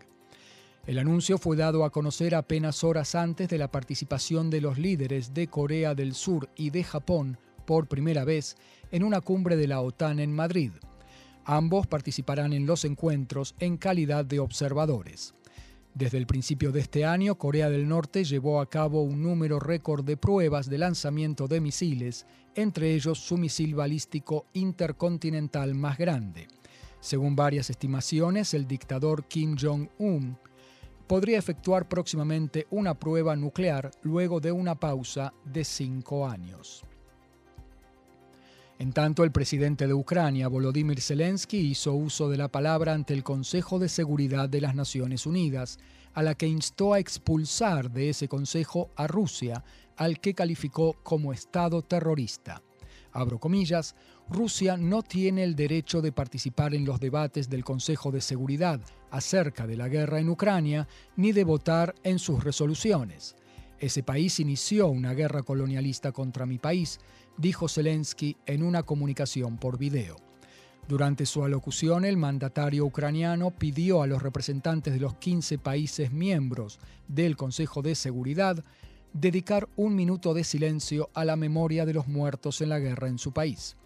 El 0.86 0.98
anuncio 0.98 1.38
fue 1.38 1.56
dado 1.56 1.84
a 1.84 1.90
conocer 1.90 2.34
apenas 2.34 2.82
horas 2.84 3.14
antes 3.14 3.48
de 3.48 3.58
la 3.58 3.70
participación 3.70 4.50
de 4.50 4.60
los 4.60 4.78
líderes 4.78 5.34
de 5.34 5.46
Corea 5.46 5.94
del 5.94 6.14
Sur 6.14 6.48
y 6.56 6.70
de 6.70 6.84
Japón 6.84 7.38
por 7.66 7.86
primera 7.86 8.24
vez 8.24 8.56
en 8.90 9.04
una 9.04 9.20
cumbre 9.20 9.56
de 9.56 9.68
la 9.68 9.80
OTAN 9.80 10.18
en 10.18 10.32
Madrid. 10.32 10.72
Ambos 11.44 11.86
participarán 11.86 12.52
en 12.52 12.66
los 12.66 12.84
encuentros 12.84 13.54
en 13.60 13.76
calidad 13.76 14.24
de 14.24 14.40
observadores. 14.40 15.34
Desde 15.94 16.18
el 16.18 16.26
principio 16.26 16.70
de 16.70 16.80
este 16.80 17.04
año, 17.04 17.36
Corea 17.36 17.68
del 17.68 17.88
Norte 17.88 18.24
llevó 18.24 18.60
a 18.60 18.70
cabo 18.70 19.02
un 19.02 19.22
número 19.22 19.58
récord 19.58 20.04
de 20.04 20.16
pruebas 20.16 20.70
de 20.70 20.78
lanzamiento 20.78 21.48
de 21.48 21.60
misiles, 21.60 22.26
entre 22.54 22.94
ellos 22.94 23.18
su 23.18 23.36
misil 23.36 23.74
balístico 23.74 24.46
intercontinental 24.52 25.74
más 25.74 25.98
grande. 25.98 26.46
Según 27.00 27.34
varias 27.34 27.70
estimaciones, 27.70 28.54
el 28.54 28.66
dictador 28.66 29.24
Kim 29.24 29.56
Jong-un 29.60 30.38
podría 31.08 31.38
efectuar 31.38 31.88
próximamente 31.88 32.68
una 32.70 32.94
prueba 32.94 33.34
nuclear 33.34 33.90
luego 34.02 34.38
de 34.38 34.52
una 34.52 34.76
pausa 34.76 35.34
de 35.44 35.64
cinco 35.64 36.28
años. 36.28 36.84
En 38.80 38.94
tanto, 38.94 39.24
el 39.24 39.30
presidente 39.30 39.86
de 39.86 39.92
Ucrania, 39.92 40.48
Volodymyr 40.48 41.02
Zelensky, 41.02 41.58
hizo 41.58 41.92
uso 41.92 42.30
de 42.30 42.38
la 42.38 42.48
palabra 42.48 42.94
ante 42.94 43.12
el 43.12 43.22
Consejo 43.22 43.78
de 43.78 43.90
Seguridad 43.90 44.48
de 44.48 44.62
las 44.62 44.74
Naciones 44.74 45.26
Unidas, 45.26 45.78
a 46.14 46.22
la 46.22 46.34
que 46.34 46.46
instó 46.46 46.94
a 46.94 46.98
expulsar 46.98 47.90
de 47.90 48.08
ese 48.08 48.26
Consejo 48.26 48.88
a 48.96 49.06
Rusia, 49.06 49.62
al 49.98 50.18
que 50.18 50.32
calificó 50.32 50.94
como 51.02 51.34
Estado 51.34 51.82
terrorista. 51.82 52.62
Abro 53.12 53.38
comillas, 53.38 53.96
Rusia 54.30 54.78
no 54.78 55.02
tiene 55.02 55.44
el 55.44 55.56
derecho 55.56 56.00
de 56.00 56.12
participar 56.12 56.74
en 56.74 56.86
los 56.86 57.00
debates 57.00 57.50
del 57.50 57.64
Consejo 57.64 58.10
de 58.10 58.22
Seguridad 58.22 58.80
acerca 59.10 59.66
de 59.66 59.76
la 59.76 59.88
guerra 59.88 60.20
en 60.20 60.30
Ucrania, 60.30 60.88
ni 61.16 61.32
de 61.32 61.44
votar 61.44 61.94
en 62.02 62.18
sus 62.18 62.42
resoluciones. 62.42 63.36
Ese 63.80 64.02
país 64.02 64.40
inició 64.40 64.88
una 64.88 65.14
guerra 65.14 65.42
colonialista 65.42 66.12
contra 66.12 66.44
mi 66.44 66.58
país, 66.58 66.98
dijo 67.40 67.68
Zelensky 67.68 68.36
en 68.44 68.62
una 68.62 68.82
comunicación 68.82 69.56
por 69.56 69.78
video. 69.78 70.16
Durante 70.86 71.24
su 71.24 71.42
alocución, 71.42 72.04
el 72.04 72.16
mandatario 72.16 72.84
ucraniano 72.84 73.50
pidió 73.50 74.02
a 74.02 74.06
los 74.06 74.22
representantes 74.22 74.92
de 74.92 75.00
los 75.00 75.14
15 75.14 75.58
países 75.58 76.12
miembros 76.12 76.78
del 77.08 77.36
Consejo 77.36 77.80
de 77.80 77.94
Seguridad 77.94 78.62
dedicar 79.12 79.68
un 79.76 79.94
minuto 79.94 80.34
de 80.34 80.44
silencio 80.44 81.08
a 81.14 81.24
la 81.24 81.36
memoria 81.36 81.86
de 81.86 81.94
los 81.94 82.08
muertos 82.08 82.60
en 82.60 82.68
la 82.68 82.78
guerra 82.78 83.08
en 83.08 83.18
su 83.18 83.32
país. 83.32 83.76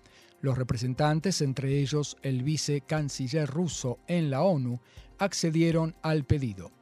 Los 0.40 0.59
representantes, 0.59 1.40
entre 1.40 1.79
ellos 1.79 2.17
el 2.23 2.43
vicecanciller 2.43 3.49
ruso 3.49 3.99
en 4.09 4.31
la 4.31 4.43
ONU, 4.43 4.81
accedieron 5.19 5.95
al 6.03 6.25
pedido. 6.25 6.73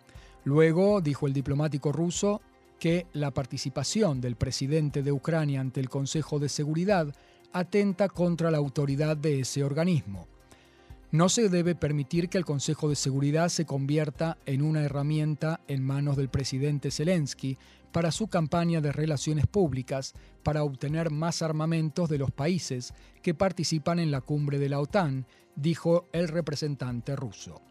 Luego, 0.44 1.00
dijo 1.00 1.26
el 1.26 1.32
diplomático 1.32 1.92
ruso, 1.92 2.40
que 2.82 3.06
la 3.12 3.30
participación 3.30 4.20
del 4.20 4.34
presidente 4.34 5.04
de 5.04 5.12
Ucrania 5.12 5.60
ante 5.60 5.78
el 5.78 5.88
Consejo 5.88 6.40
de 6.40 6.48
Seguridad 6.48 7.14
atenta 7.52 8.08
contra 8.08 8.50
la 8.50 8.58
autoridad 8.58 9.16
de 9.16 9.38
ese 9.38 9.62
organismo. 9.62 10.26
No 11.12 11.28
se 11.28 11.48
debe 11.48 11.76
permitir 11.76 12.28
que 12.28 12.38
el 12.38 12.44
Consejo 12.44 12.88
de 12.88 12.96
Seguridad 12.96 13.50
se 13.50 13.66
convierta 13.66 14.36
en 14.46 14.62
una 14.62 14.82
herramienta 14.82 15.60
en 15.68 15.84
manos 15.84 16.16
del 16.16 16.28
presidente 16.28 16.90
Zelensky 16.90 17.56
para 17.92 18.10
su 18.10 18.26
campaña 18.26 18.80
de 18.80 18.90
relaciones 18.90 19.46
públicas 19.46 20.12
para 20.42 20.64
obtener 20.64 21.12
más 21.12 21.40
armamentos 21.40 22.08
de 22.08 22.18
los 22.18 22.32
países 22.32 22.94
que 23.22 23.32
participan 23.32 24.00
en 24.00 24.10
la 24.10 24.22
cumbre 24.22 24.58
de 24.58 24.68
la 24.68 24.80
OTAN, 24.80 25.24
dijo 25.54 26.08
el 26.12 26.26
representante 26.26 27.14
ruso. 27.14 27.62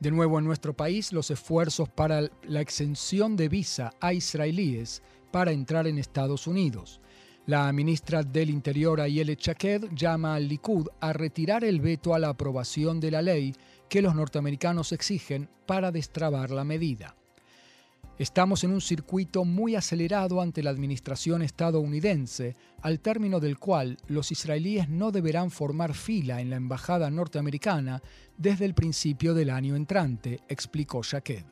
De 0.00 0.10
nuevo 0.10 0.38
en 0.38 0.46
nuestro 0.46 0.74
país, 0.74 1.12
los 1.12 1.30
esfuerzos 1.30 1.90
para 1.90 2.30
la 2.44 2.62
exención 2.62 3.36
de 3.36 3.50
visa 3.50 3.92
a 4.00 4.14
israelíes 4.14 5.02
para 5.30 5.52
entrar 5.52 5.86
en 5.86 5.98
Estados 5.98 6.46
Unidos. 6.46 7.02
La 7.44 7.70
ministra 7.72 8.22
del 8.22 8.48
Interior, 8.48 8.98
Ayele 8.98 9.36
Chaked, 9.36 9.90
llama 9.94 10.36
al 10.36 10.48
Likud 10.48 10.88
a 11.00 11.12
retirar 11.12 11.64
el 11.64 11.82
veto 11.82 12.14
a 12.14 12.18
la 12.18 12.30
aprobación 12.30 12.98
de 12.98 13.10
la 13.10 13.20
ley 13.20 13.54
que 13.90 14.00
los 14.00 14.14
norteamericanos 14.14 14.92
exigen 14.92 15.50
para 15.66 15.92
destrabar 15.92 16.50
la 16.50 16.64
medida. 16.64 17.14
Estamos 18.20 18.64
en 18.64 18.72
un 18.72 18.82
circuito 18.82 19.46
muy 19.46 19.76
acelerado 19.76 20.42
ante 20.42 20.62
la 20.62 20.68
administración 20.68 21.40
estadounidense, 21.40 22.54
al 22.82 23.00
término 23.00 23.40
del 23.40 23.58
cual 23.58 23.96
los 24.08 24.30
israelíes 24.30 24.90
no 24.90 25.10
deberán 25.10 25.50
formar 25.50 25.94
fila 25.94 26.42
en 26.42 26.50
la 26.50 26.56
embajada 26.56 27.08
norteamericana 27.08 28.02
desde 28.36 28.66
el 28.66 28.74
principio 28.74 29.32
del 29.32 29.48
año 29.48 29.74
entrante, 29.74 30.40
explicó 30.50 31.02
Shaked. 31.02 31.46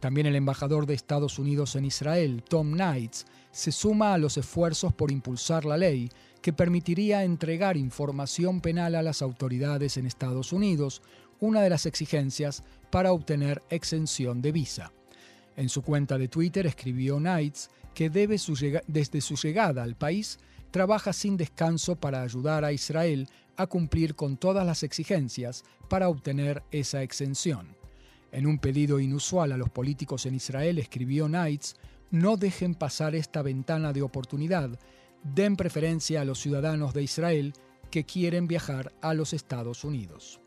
También 0.00 0.26
el 0.26 0.36
embajador 0.36 0.86
de 0.86 0.94
Estados 0.94 1.38
Unidos 1.38 1.76
en 1.76 1.84
Israel, 1.84 2.44
Tom 2.48 2.72
Knights, 2.72 3.26
se 3.50 3.70
suma 3.70 4.14
a 4.14 4.18
los 4.18 4.38
esfuerzos 4.38 4.94
por 4.94 5.12
impulsar 5.12 5.66
la 5.66 5.76
ley 5.76 6.08
que 6.40 6.54
permitiría 6.54 7.24
entregar 7.24 7.76
información 7.76 8.62
penal 8.62 8.94
a 8.94 9.02
las 9.02 9.20
autoridades 9.20 9.98
en 9.98 10.06
Estados 10.06 10.54
Unidos, 10.54 11.02
una 11.40 11.60
de 11.60 11.68
las 11.68 11.84
exigencias 11.84 12.64
para 12.90 13.12
obtener 13.12 13.60
exención 13.68 14.40
de 14.40 14.52
visa. 14.52 14.92
En 15.60 15.68
su 15.68 15.82
cuenta 15.82 16.16
de 16.16 16.28
Twitter 16.28 16.66
escribió 16.66 17.18
Knights 17.18 17.68
que 17.92 18.08
desde 18.08 18.38
su 19.20 19.36
llegada 19.36 19.82
al 19.82 19.94
país 19.94 20.38
trabaja 20.70 21.12
sin 21.12 21.36
descanso 21.36 21.96
para 21.96 22.22
ayudar 22.22 22.64
a 22.64 22.72
Israel 22.72 23.28
a 23.58 23.66
cumplir 23.66 24.14
con 24.14 24.38
todas 24.38 24.64
las 24.64 24.82
exigencias 24.84 25.64
para 25.90 26.08
obtener 26.08 26.62
esa 26.70 27.02
exención. 27.02 27.76
En 28.32 28.46
un 28.46 28.58
pedido 28.58 29.00
inusual 29.00 29.52
a 29.52 29.58
los 29.58 29.68
políticos 29.68 30.24
en 30.24 30.34
Israel 30.34 30.78
escribió 30.78 31.26
Knights, 31.26 31.76
no 32.10 32.38
dejen 32.38 32.74
pasar 32.74 33.14
esta 33.14 33.42
ventana 33.42 33.92
de 33.92 34.00
oportunidad, 34.00 34.78
den 35.22 35.56
preferencia 35.56 36.22
a 36.22 36.24
los 36.24 36.40
ciudadanos 36.40 36.94
de 36.94 37.02
Israel 37.02 37.52
que 37.90 38.04
quieren 38.04 38.46
viajar 38.46 38.94
a 39.02 39.12
los 39.12 39.34
Estados 39.34 39.84
Unidos. 39.84 40.40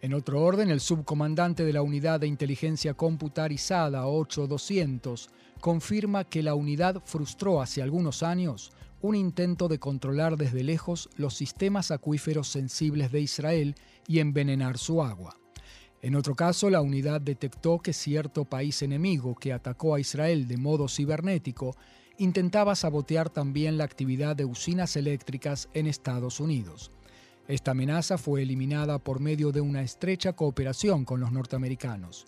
En 0.00 0.14
otro 0.14 0.42
orden, 0.42 0.70
el 0.70 0.78
subcomandante 0.78 1.64
de 1.64 1.72
la 1.72 1.82
Unidad 1.82 2.20
de 2.20 2.28
Inteligencia 2.28 2.94
Computarizada 2.94 4.06
8200 4.06 5.28
confirma 5.60 6.22
que 6.22 6.42
la 6.42 6.54
unidad 6.54 7.02
frustró 7.04 7.60
hace 7.60 7.82
algunos 7.82 8.22
años 8.22 8.70
un 9.00 9.16
intento 9.16 9.66
de 9.66 9.80
controlar 9.80 10.36
desde 10.36 10.62
lejos 10.62 11.08
los 11.16 11.34
sistemas 11.34 11.90
acuíferos 11.90 12.46
sensibles 12.48 13.10
de 13.10 13.20
Israel 13.20 13.74
y 14.06 14.20
envenenar 14.20 14.78
su 14.78 15.02
agua. 15.02 15.36
En 16.00 16.14
otro 16.14 16.36
caso, 16.36 16.70
la 16.70 16.80
unidad 16.80 17.20
detectó 17.20 17.80
que 17.80 17.92
cierto 17.92 18.44
país 18.44 18.82
enemigo 18.82 19.34
que 19.34 19.52
atacó 19.52 19.96
a 19.96 20.00
Israel 20.00 20.46
de 20.46 20.56
modo 20.56 20.88
cibernético 20.88 21.76
intentaba 22.18 22.76
sabotear 22.76 23.30
también 23.30 23.78
la 23.78 23.84
actividad 23.84 24.36
de 24.36 24.44
usinas 24.44 24.94
eléctricas 24.94 25.68
en 25.74 25.88
Estados 25.88 26.38
Unidos. 26.38 26.92
Esta 27.48 27.70
amenaza 27.70 28.18
fue 28.18 28.42
eliminada 28.42 28.98
por 28.98 29.20
medio 29.20 29.52
de 29.52 29.62
una 29.62 29.80
estrecha 29.80 30.34
cooperación 30.34 31.06
con 31.06 31.18
los 31.18 31.32
norteamericanos. 31.32 32.26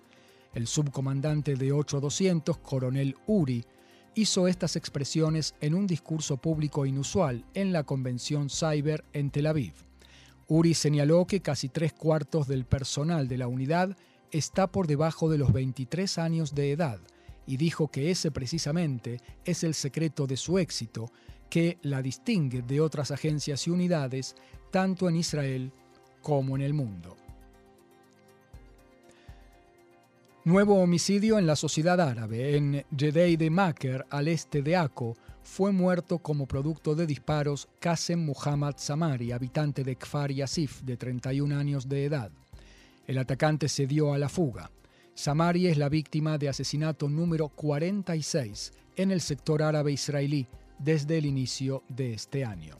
El 0.54 0.66
subcomandante 0.66 1.56
de 1.56 1.72
8200, 1.72 2.56
coronel 2.56 3.14
Uri, 3.26 3.66
hizo 4.14 4.48
estas 4.48 4.76
expresiones 4.76 5.54
en 5.60 5.74
un 5.74 5.86
discurso 5.86 6.38
público 6.38 6.86
inusual 6.86 7.44
en 7.52 7.70
la 7.70 7.84
convención 7.84 8.48
Cyber 8.48 9.04
en 9.12 9.30
Tel 9.30 9.46
Aviv. 9.46 9.74
Uri 10.48 10.72
señaló 10.72 11.26
que 11.26 11.42
casi 11.42 11.68
tres 11.68 11.92
cuartos 11.92 12.48
del 12.48 12.64
personal 12.64 13.28
de 13.28 13.36
la 13.36 13.46
unidad 13.46 13.98
está 14.32 14.72
por 14.72 14.86
debajo 14.86 15.28
de 15.28 15.36
los 15.36 15.52
23 15.52 16.16
años 16.16 16.54
de 16.54 16.72
edad 16.72 16.98
y 17.46 17.58
dijo 17.58 17.88
que 17.88 18.10
ese 18.10 18.30
precisamente 18.30 19.20
es 19.44 19.64
el 19.64 19.74
secreto 19.74 20.26
de 20.26 20.38
su 20.38 20.58
éxito, 20.58 21.12
que 21.50 21.78
la 21.82 22.00
distingue 22.00 22.62
de 22.62 22.80
otras 22.80 23.10
agencias 23.10 23.66
y 23.66 23.70
unidades 23.70 24.34
tanto 24.70 25.08
en 25.08 25.16
Israel 25.16 25.72
como 26.22 26.56
en 26.56 26.62
el 26.62 26.74
mundo. 26.74 27.16
Nuevo 30.44 30.76
homicidio 30.76 31.38
en 31.38 31.46
la 31.46 31.54
sociedad 31.54 32.00
árabe. 32.00 32.56
En 32.56 32.84
Jedei 32.96 33.36
de 33.36 33.50
Maker, 33.50 34.06
al 34.08 34.26
este 34.26 34.62
de 34.62 34.74
Aco, 34.74 35.16
fue 35.42 35.70
muerto 35.70 36.18
como 36.18 36.46
producto 36.46 36.94
de 36.94 37.06
disparos 37.06 37.68
Qasem 37.78 38.24
Muhammad 38.24 38.74
Samari, 38.78 39.32
habitante 39.32 39.84
de 39.84 39.96
Kfar 39.96 40.32
Yasif, 40.32 40.80
de 40.80 40.96
31 40.96 41.54
años 41.56 41.88
de 41.88 42.06
edad. 42.06 42.30
El 43.06 43.18
atacante 43.18 43.68
se 43.68 43.86
dio 43.86 44.14
a 44.14 44.18
la 44.18 44.30
fuga. 44.30 44.70
Samari 45.14 45.66
es 45.66 45.76
la 45.76 45.90
víctima 45.90 46.38
de 46.38 46.48
asesinato 46.48 47.08
número 47.08 47.48
46 47.50 48.72
en 48.96 49.10
el 49.10 49.20
sector 49.20 49.62
árabe 49.62 49.92
israelí 49.92 50.46
desde 50.78 51.18
el 51.18 51.26
inicio 51.26 51.82
de 51.88 52.14
este 52.14 52.46
año. 52.46 52.79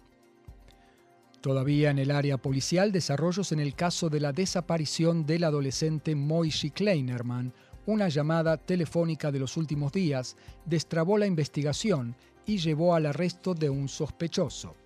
Todavía 1.41 1.91
en 1.91 1.99
el 1.99 2.11
área 2.11 2.37
policial, 2.37 2.93
desarrollos 2.93 3.53
en 3.53 3.61
el 3.61 3.75
caso 3.75 4.11
de 4.11 4.21
la 4.21 4.33
desaparición 4.33 5.25
del 5.25 5.45
adolescente 5.45 6.15
Moishi 6.15 6.71
Kleinerman, 6.71 7.55
una 7.87 8.09
llamada 8.11 8.59
telefónica 8.59 9.33
de 9.33 9.39
los 9.39 9.57
últimos 9.57 9.91
días 9.91 10.37
destrabó 10.67 11.17
la 11.17 11.27
investigación 11.27 12.15
y 12.45 12.59
llevó 12.59 12.95
al 12.95 13.07
arresto 13.07 13.55
de 13.55 13.71
un 13.71 13.89
sospechoso. 13.89 14.77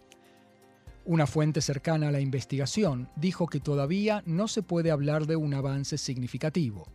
Una 1.07 1.27
fuente 1.27 1.61
cercana 1.61 2.09
a 2.09 2.13
la 2.13 2.21
investigación 2.21 3.11
dijo 3.17 3.47
que 3.49 3.61
todavía 3.61 4.23
no 4.25 4.47
se 4.47 4.63
puede 4.63 4.93
hablar 4.93 5.27
de 5.27 5.37
un 5.37 5.55
avance 5.55 5.99
significativo. 5.99 6.87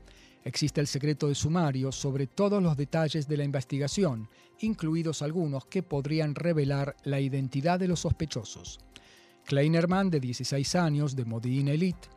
Existe 0.45 0.79
el 0.79 0.87
secreto 0.87 1.27
de 1.27 1.35
sumario 1.35 1.91
sobre 1.91 2.27
todos 2.27 2.63
los 2.63 2.77
detalles 2.77 3.27
de 3.27 3.35
la 3.35 3.43
investigación, 3.43 4.29
incluidos 4.61 5.21
algunos 5.21 5.65
que 5.65 5.83
podrían 5.83 6.33
revelar 6.33 6.95
la 7.03 7.19
identidad 7.19 7.77
de 7.77 7.89
los 7.89 7.99
sospechosos. 7.99 8.79
Kleinerman, 9.49 10.11
de 10.11 10.19
16 10.19 10.75
años, 10.75 11.15
de 11.15 11.25
Modin 11.25 11.69
Elite, 11.69 12.07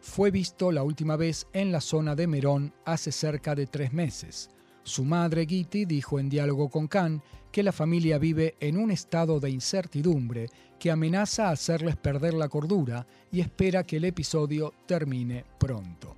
fue 0.00 0.32
visto 0.32 0.72
la 0.72 0.82
última 0.82 1.14
vez 1.14 1.46
en 1.52 1.70
la 1.70 1.80
zona 1.80 2.16
de 2.16 2.26
Merón 2.26 2.74
hace 2.84 3.12
cerca 3.12 3.54
de 3.54 3.68
tres 3.68 3.92
meses. 3.92 4.50
Su 4.82 5.04
madre, 5.04 5.46
Gitti, 5.46 5.84
dijo 5.84 6.18
en 6.18 6.28
diálogo 6.28 6.68
con 6.68 6.88
Khan 6.88 7.22
que 7.52 7.62
la 7.62 7.70
familia 7.70 8.18
vive 8.18 8.56
en 8.58 8.76
un 8.76 8.90
estado 8.90 9.38
de 9.38 9.50
incertidumbre 9.50 10.48
que 10.80 10.90
amenaza 10.90 11.48
a 11.48 11.52
hacerles 11.52 11.94
perder 11.94 12.34
la 12.34 12.48
cordura 12.48 13.06
y 13.30 13.38
espera 13.38 13.84
que 13.84 13.98
el 13.98 14.06
episodio 14.06 14.74
termine 14.86 15.44
pronto. 15.60 16.16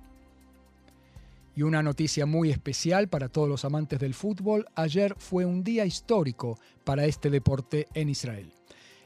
Y 1.55 1.61
una 1.61 1.83
noticia 1.83 2.25
muy 2.25 2.49
especial 2.49 3.09
para 3.09 3.29
todos 3.29 3.47
los 3.47 3.63
amantes 3.63 3.99
del 3.99 4.15
fútbol, 4.15 4.65
ayer 4.73 5.13
fue 5.19 5.45
un 5.45 5.63
día 5.63 5.85
histórico 5.85 6.57
para 6.83 7.05
este 7.05 7.29
deporte 7.29 7.87
en 7.93 8.09
Israel. 8.09 8.51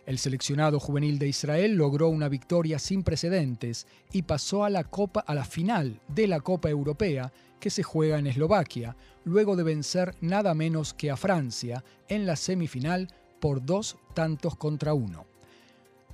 El 0.08 0.20
seleccionado 0.20 0.80
juvenil 0.80 1.20
de 1.20 1.28
Israel 1.28 1.76
logró 1.76 2.08
una 2.08 2.30
victoria 2.30 2.80
sin 2.80 3.04
precedentes 3.04 3.88
y 4.14 4.22
pasó 4.22 4.64
a 4.64 4.70
la 4.70 4.86
Copa 4.86 5.20
a 5.20 5.36
la 5.36 5.44
final 5.44 6.00
de 6.08 6.28
la 6.28 6.40
Copa 6.40 6.70
Europea 6.70 7.34
que 7.60 7.70
se 7.70 7.84
juega 7.84 8.18
en 8.18 8.26
Eslovaquia, 8.28 8.96
luego 9.26 9.58
de 9.58 9.64
vencer 9.64 10.16
nada 10.22 10.54
menos 10.54 10.94
que 10.94 11.12
a 11.12 11.18
Francia 11.18 11.84
en 12.08 12.26
la 12.26 12.38
semifinal 12.38 13.10
por 13.42 13.66
dos 13.66 13.98
tantos 14.14 14.56
contra 14.56 14.94
uno. 14.94 15.26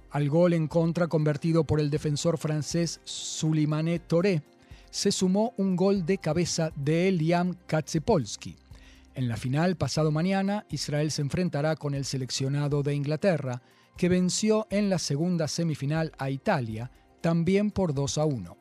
Al 0.09 0.27
gol 0.27 0.53
en 0.53 0.67
contra 0.67 1.07
convertido 1.07 1.63
por 1.63 1.79
el 1.79 1.91
defensor 1.91 2.39
francés 2.39 2.99
Sulimane 3.03 3.99
Toré, 3.99 4.41
se 4.89 5.11
sumó 5.11 5.53
un 5.57 5.75
gol 5.75 6.03
de 6.03 6.17
cabeza 6.17 6.71
de 6.75 7.09
Eliam 7.09 7.53
Katzepolski. 7.67 8.55
En 9.13 9.27
la 9.27 9.37
final, 9.37 9.75
pasado 9.75 10.09
mañana, 10.09 10.65
Israel 10.71 11.11
se 11.11 11.21
enfrentará 11.21 11.75
con 11.75 11.93
el 11.93 12.05
seleccionado 12.05 12.81
de 12.81 12.95
Inglaterra, 12.95 13.61
que 13.97 14.09
venció 14.09 14.67
en 14.69 14.89
la 14.89 14.99
segunda 14.99 15.47
semifinal 15.47 16.11
a 16.17 16.29
Italia, 16.29 16.91
también 17.21 17.71
por 17.71 17.93
2 17.93 18.17
a 18.17 18.25
1. 18.25 18.57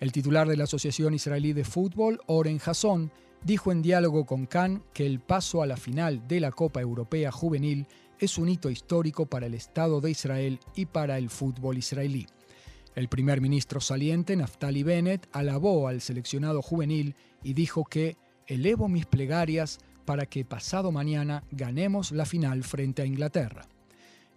El 0.00 0.12
titular 0.12 0.48
de 0.48 0.56
la 0.56 0.64
Asociación 0.64 1.14
Israelí 1.14 1.52
de 1.52 1.64
Fútbol, 1.64 2.20
Oren 2.26 2.60
Hasson, 2.64 3.12
dijo 3.44 3.72
en 3.72 3.82
diálogo 3.82 4.26
con 4.26 4.46
Khan 4.46 4.82
que 4.92 5.06
el 5.06 5.20
paso 5.20 5.62
a 5.62 5.66
la 5.66 5.76
final 5.76 6.26
de 6.26 6.40
la 6.40 6.50
Copa 6.50 6.80
Europea 6.80 7.30
Juvenil 7.30 7.86
es 8.18 8.38
un 8.38 8.48
hito 8.48 8.70
histórico 8.70 9.26
para 9.26 9.46
el 9.46 9.54
Estado 9.54 10.00
de 10.00 10.10
Israel 10.10 10.60
y 10.74 10.86
para 10.86 11.18
el 11.18 11.30
fútbol 11.30 11.78
israelí. 11.78 12.26
El 12.94 13.08
primer 13.08 13.40
ministro 13.40 13.80
saliente, 13.80 14.36
Naftali 14.36 14.82
Bennett, 14.82 15.28
alabó 15.32 15.88
al 15.88 16.00
seleccionado 16.00 16.62
juvenil 16.62 17.16
y 17.42 17.54
dijo 17.54 17.84
que 17.84 18.16
elevo 18.46 18.88
mis 18.88 19.06
plegarias 19.06 19.78
para 20.04 20.26
que 20.26 20.44
pasado 20.44 20.92
mañana 20.92 21.42
ganemos 21.50 22.12
la 22.12 22.24
final 22.24 22.62
frente 22.62 23.02
a 23.02 23.06
Inglaterra. 23.06 23.66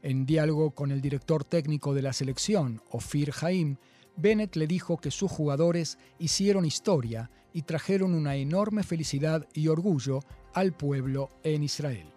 En 0.01 0.25
diálogo 0.25 0.71
con 0.71 0.91
el 0.91 1.01
director 1.01 1.43
técnico 1.43 1.93
de 1.93 2.01
la 2.01 2.13
selección, 2.13 2.81
Ofir 2.91 3.31
Haim, 3.41 3.77
Bennett 4.15 4.55
le 4.55 4.67
dijo 4.67 4.97
que 4.97 5.12
sus 5.12 5.31
jugadores 5.31 5.97
hicieron 6.19 6.65
historia 6.65 7.29
y 7.53 7.63
trajeron 7.63 8.13
una 8.13 8.36
enorme 8.36 8.83
felicidad 8.83 9.47
y 9.53 9.67
orgullo 9.67 10.19
al 10.53 10.73
pueblo 10.73 11.31
en 11.43 11.63
Israel. 11.63 12.16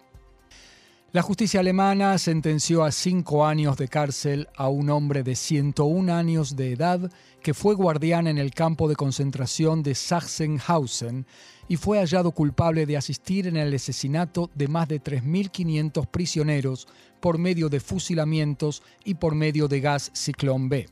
La 1.13 1.21
justicia 1.21 1.59
alemana 1.59 2.17
sentenció 2.17 2.85
a 2.85 2.91
cinco 2.93 3.45
años 3.45 3.75
de 3.75 3.89
cárcel 3.89 4.47
a 4.55 4.69
un 4.69 4.89
hombre 4.89 5.23
de 5.23 5.35
101 5.35 6.13
años 6.13 6.55
de 6.55 6.71
edad 6.71 7.11
que 7.43 7.53
fue 7.53 7.75
guardián 7.75 8.27
en 8.27 8.37
el 8.37 8.53
campo 8.53 8.87
de 8.87 8.95
concentración 8.95 9.83
de 9.83 9.93
Sachsenhausen 9.93 11.25
y 11.67 11.75
fue 11.75 11.97
hallado 11.99 12.31
culpable 12.31 12.85
de 12.85 12.95
asistir 12.95 13.47
en 13.47 13.57
el 13.57 13.75
asesinato 13.75 14.49
de 14.55 14.69
más 14.69 14.87
de 14.87 15.03
3.500 15.03 16.07
prisioneros 16.07 16.87
por 17.19 17.37
medio 17.37 17.67
de 17.67 17.81
fusilamientos 17.81 18.81
y 19.03 19.15
por 19.15 19.35
medio 19.35 19.67
de 19.67 19.81
gas 19.81 20.11
ciclón 20.13 20.69
B. 20.69 20.87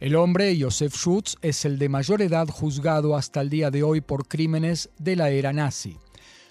El 0.00 0.16
hombre, 0.16 0.56
Josef 0.58 0.96
Schutz, 0.96 1.36
es 1.42 1.66
el 1.66 1.78
de 1.78 1.90
mayor 1.90 2.22
edad 2.22 2.48
juzgado 2.48 3.14
hasta 3.14 3.42
el 3.42 3.50
día 3.50 3.70
de 3.70 3.82
hoy 3.82 4.00
por 4.00 4.26
crímenes 4.26 4.88
de 4.98 5.16
la 5.16 5.28
era 5.28 5.52
nazi. 5.52 5.98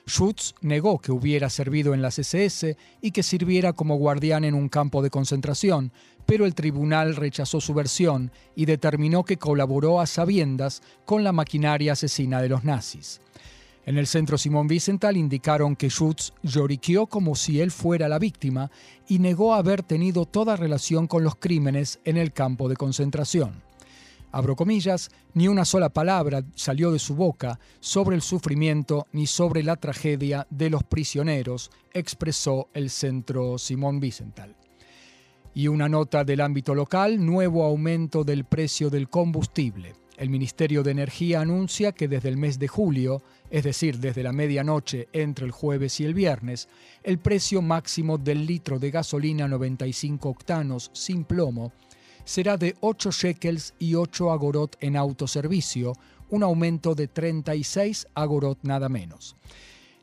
Schutz 0.06 0.54
negó 0.62 1.00
que 1.00 1.12
hubiera 1.12 1.50
servido 1.50 1.94
en 1.94 2.02
las 2.02 2.20
SS 2.20 2.76
y 3.02 3.12
que 3.12 3.24
sirviera 3.24 3.74
como 3.74 3.96
guardián 3.96 4.44
en 4.44 4.54
un 4.54 4.68
campo 4.68 5.02
de 5.02 5.10
concentración, 5.10 5.92
pero 6.26 6.46
el 6.46 6.56
tribunal 6.56 7.16
rechazó 7.16 7.62
su 7.62 7.74
versión 7.74 8.32
y 8.56 8.66
determinó 8.66 9.24
que 9.24 9.38
colaboró 9.38 10.02
a 10.02 10.06
sabiendas 10.06 10.82
con 11.06 11.24
la 11.24 11.32
maquinaria 11.32 11.94
asesina 11.94 12.42
de 12.42 12.50
los 12.50 12.64
nazis. 12.64 13.22
En 13.86 13.98
el 13.98 14.08
centro 14.08 14.38
Simón 14.38 14.68
Wiesenthal 14.70 15.18
indicaron 15.18 15.76
que 15.76 15.90
Schutz 15.90 16.34
lloriqueó 16.42 17.08
como 17.08 17.36
si 17.36 17.60
él 17.60 17.72
fuera 17.72 18.08
la 18.08 18.20
víctima 18.20 18.72
y 19.08 19.20
negó 19.20 19.54
haber 19.54 19.84
tenido 19.84 20.26
toda 20.26 20.56
relación 20.56 21.08
con 21.08 21.24
los 21.24 21.36
crímenes 21.36 22.00
en 22.06 22.18
el 22.18 22.32
campo 22.32 22.70
de 22.70 22.76
concentración 22.76 23.62
abro 24.34 24.56
comillas, 24.56 25.12
ni 25.36 25.48
una 25.48 25.64
sola 25.64 25.90
palabra 25.90 26.44
salió 26.56 26.92
de 26.92 26.98
su 26.98 27.16
boca 27.16 27.60
sobre 27.80 28.16
el 28.16 28.24
sufrimiento 28.24 29.08
ni 29.14 29.28
sobre 29.28 29.62
la 29.62 29.76
tragedia 29.76 30.48
de 30.50 30.72
los 30.72 30.84
prisioneros, 30.84 31.70
expresó 31.94 32.68
el 32.74 32.90
centro 32.90 33.60
Simón 33.60 34.00
Wiesenthal. 34.02 34.56
Y 35.54 35.68
una 35.68 35.88
nota 35.88 36.24
del 36.24 36.42
ámbito 36.42 36.74
local, 36.74 37.24
nuevo 37.24 37.64
aumento 37.64 38.24
del 38.24 38.44
precio 38.44 38.90
del 38.90 39.08
combustible. 39.08 39.94
El 40.18 40.32
Ministerio 40.32 40.82
de 40.82 40.92
Energía 40.92 41.42
anuncia 41.42 41.92
que 41.92 42.08
desde 42.08 42.30
el 42.30 42.38
mes 42.38 42.58
de 42.58 42.68
julio, 42.68 43.22
es 43.52 43.64
decir, 43.64 44.00
desde 44.00 44.24
la 44.24 44.32
medianoche 44.32 45.10
entre 45.14 45.46
el 45.46 45.52
jueves 45.52 46.00
y 46.00 46.06
el 46.06 46.16
viernes, 46.16 46.70
el 47.04 47.20
precio 47.20 47.62
máximo 47.62 48.18
del 48.18 48.48
litro 48.48 48.80
de 48.80 48.90
gasolina 48.90 49.48
95 49.48 50.28
octanos 50.28 50.90
sin 50.94 51.24
plomo 51.24 51.72
será 52.26 52.58
de 52.58 52.76
8 52.82 53.12
shekels 53.12 53.74
y 53.80 53.96
8 53.96 54.32
agorot 54.32 54.78
en 54.80 54.98
autoservicio, 54.98 55.94
un 56.30 56.44
aumento 56.44 56.96
de 56.96 57.08
36 57.08 58.08
agorot 58.16 58.60
nada 58.64 58.90
menos. 58.90 59.36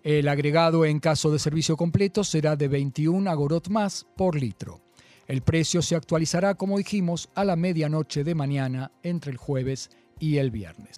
El 0.03 0.29
agregado 0.29 0.85
en 0.85 0.99
caso 0.99 1.31
de 1.31 1.39
servicio 1.39 1.77
completo 1.77 2.25
será 2.25 2.57
de 2.57 2.69
21 2.69 3.31
agorot 3.31 3.69
más 3.69 4.07
por 4.17 4.35
litro. 4.35 4.81
El 5.27 5.43
precio 5.43 5.83
se 5.83 5.95
actualizará, 5.95 6.55
como 6.55 6.79
dijimos, 6.79 7.29
a 7.35 7.45
la 7.45 7.55
medianoche 7.55 8.25
de 8.25 8.35
mañana 8.35 8.91
entre 9.03 9.31
el 9.31 9.37
jueves 9.37 9.91
y 10.19 10.39
el 10.39 10.51
viernes. 10.51 10.97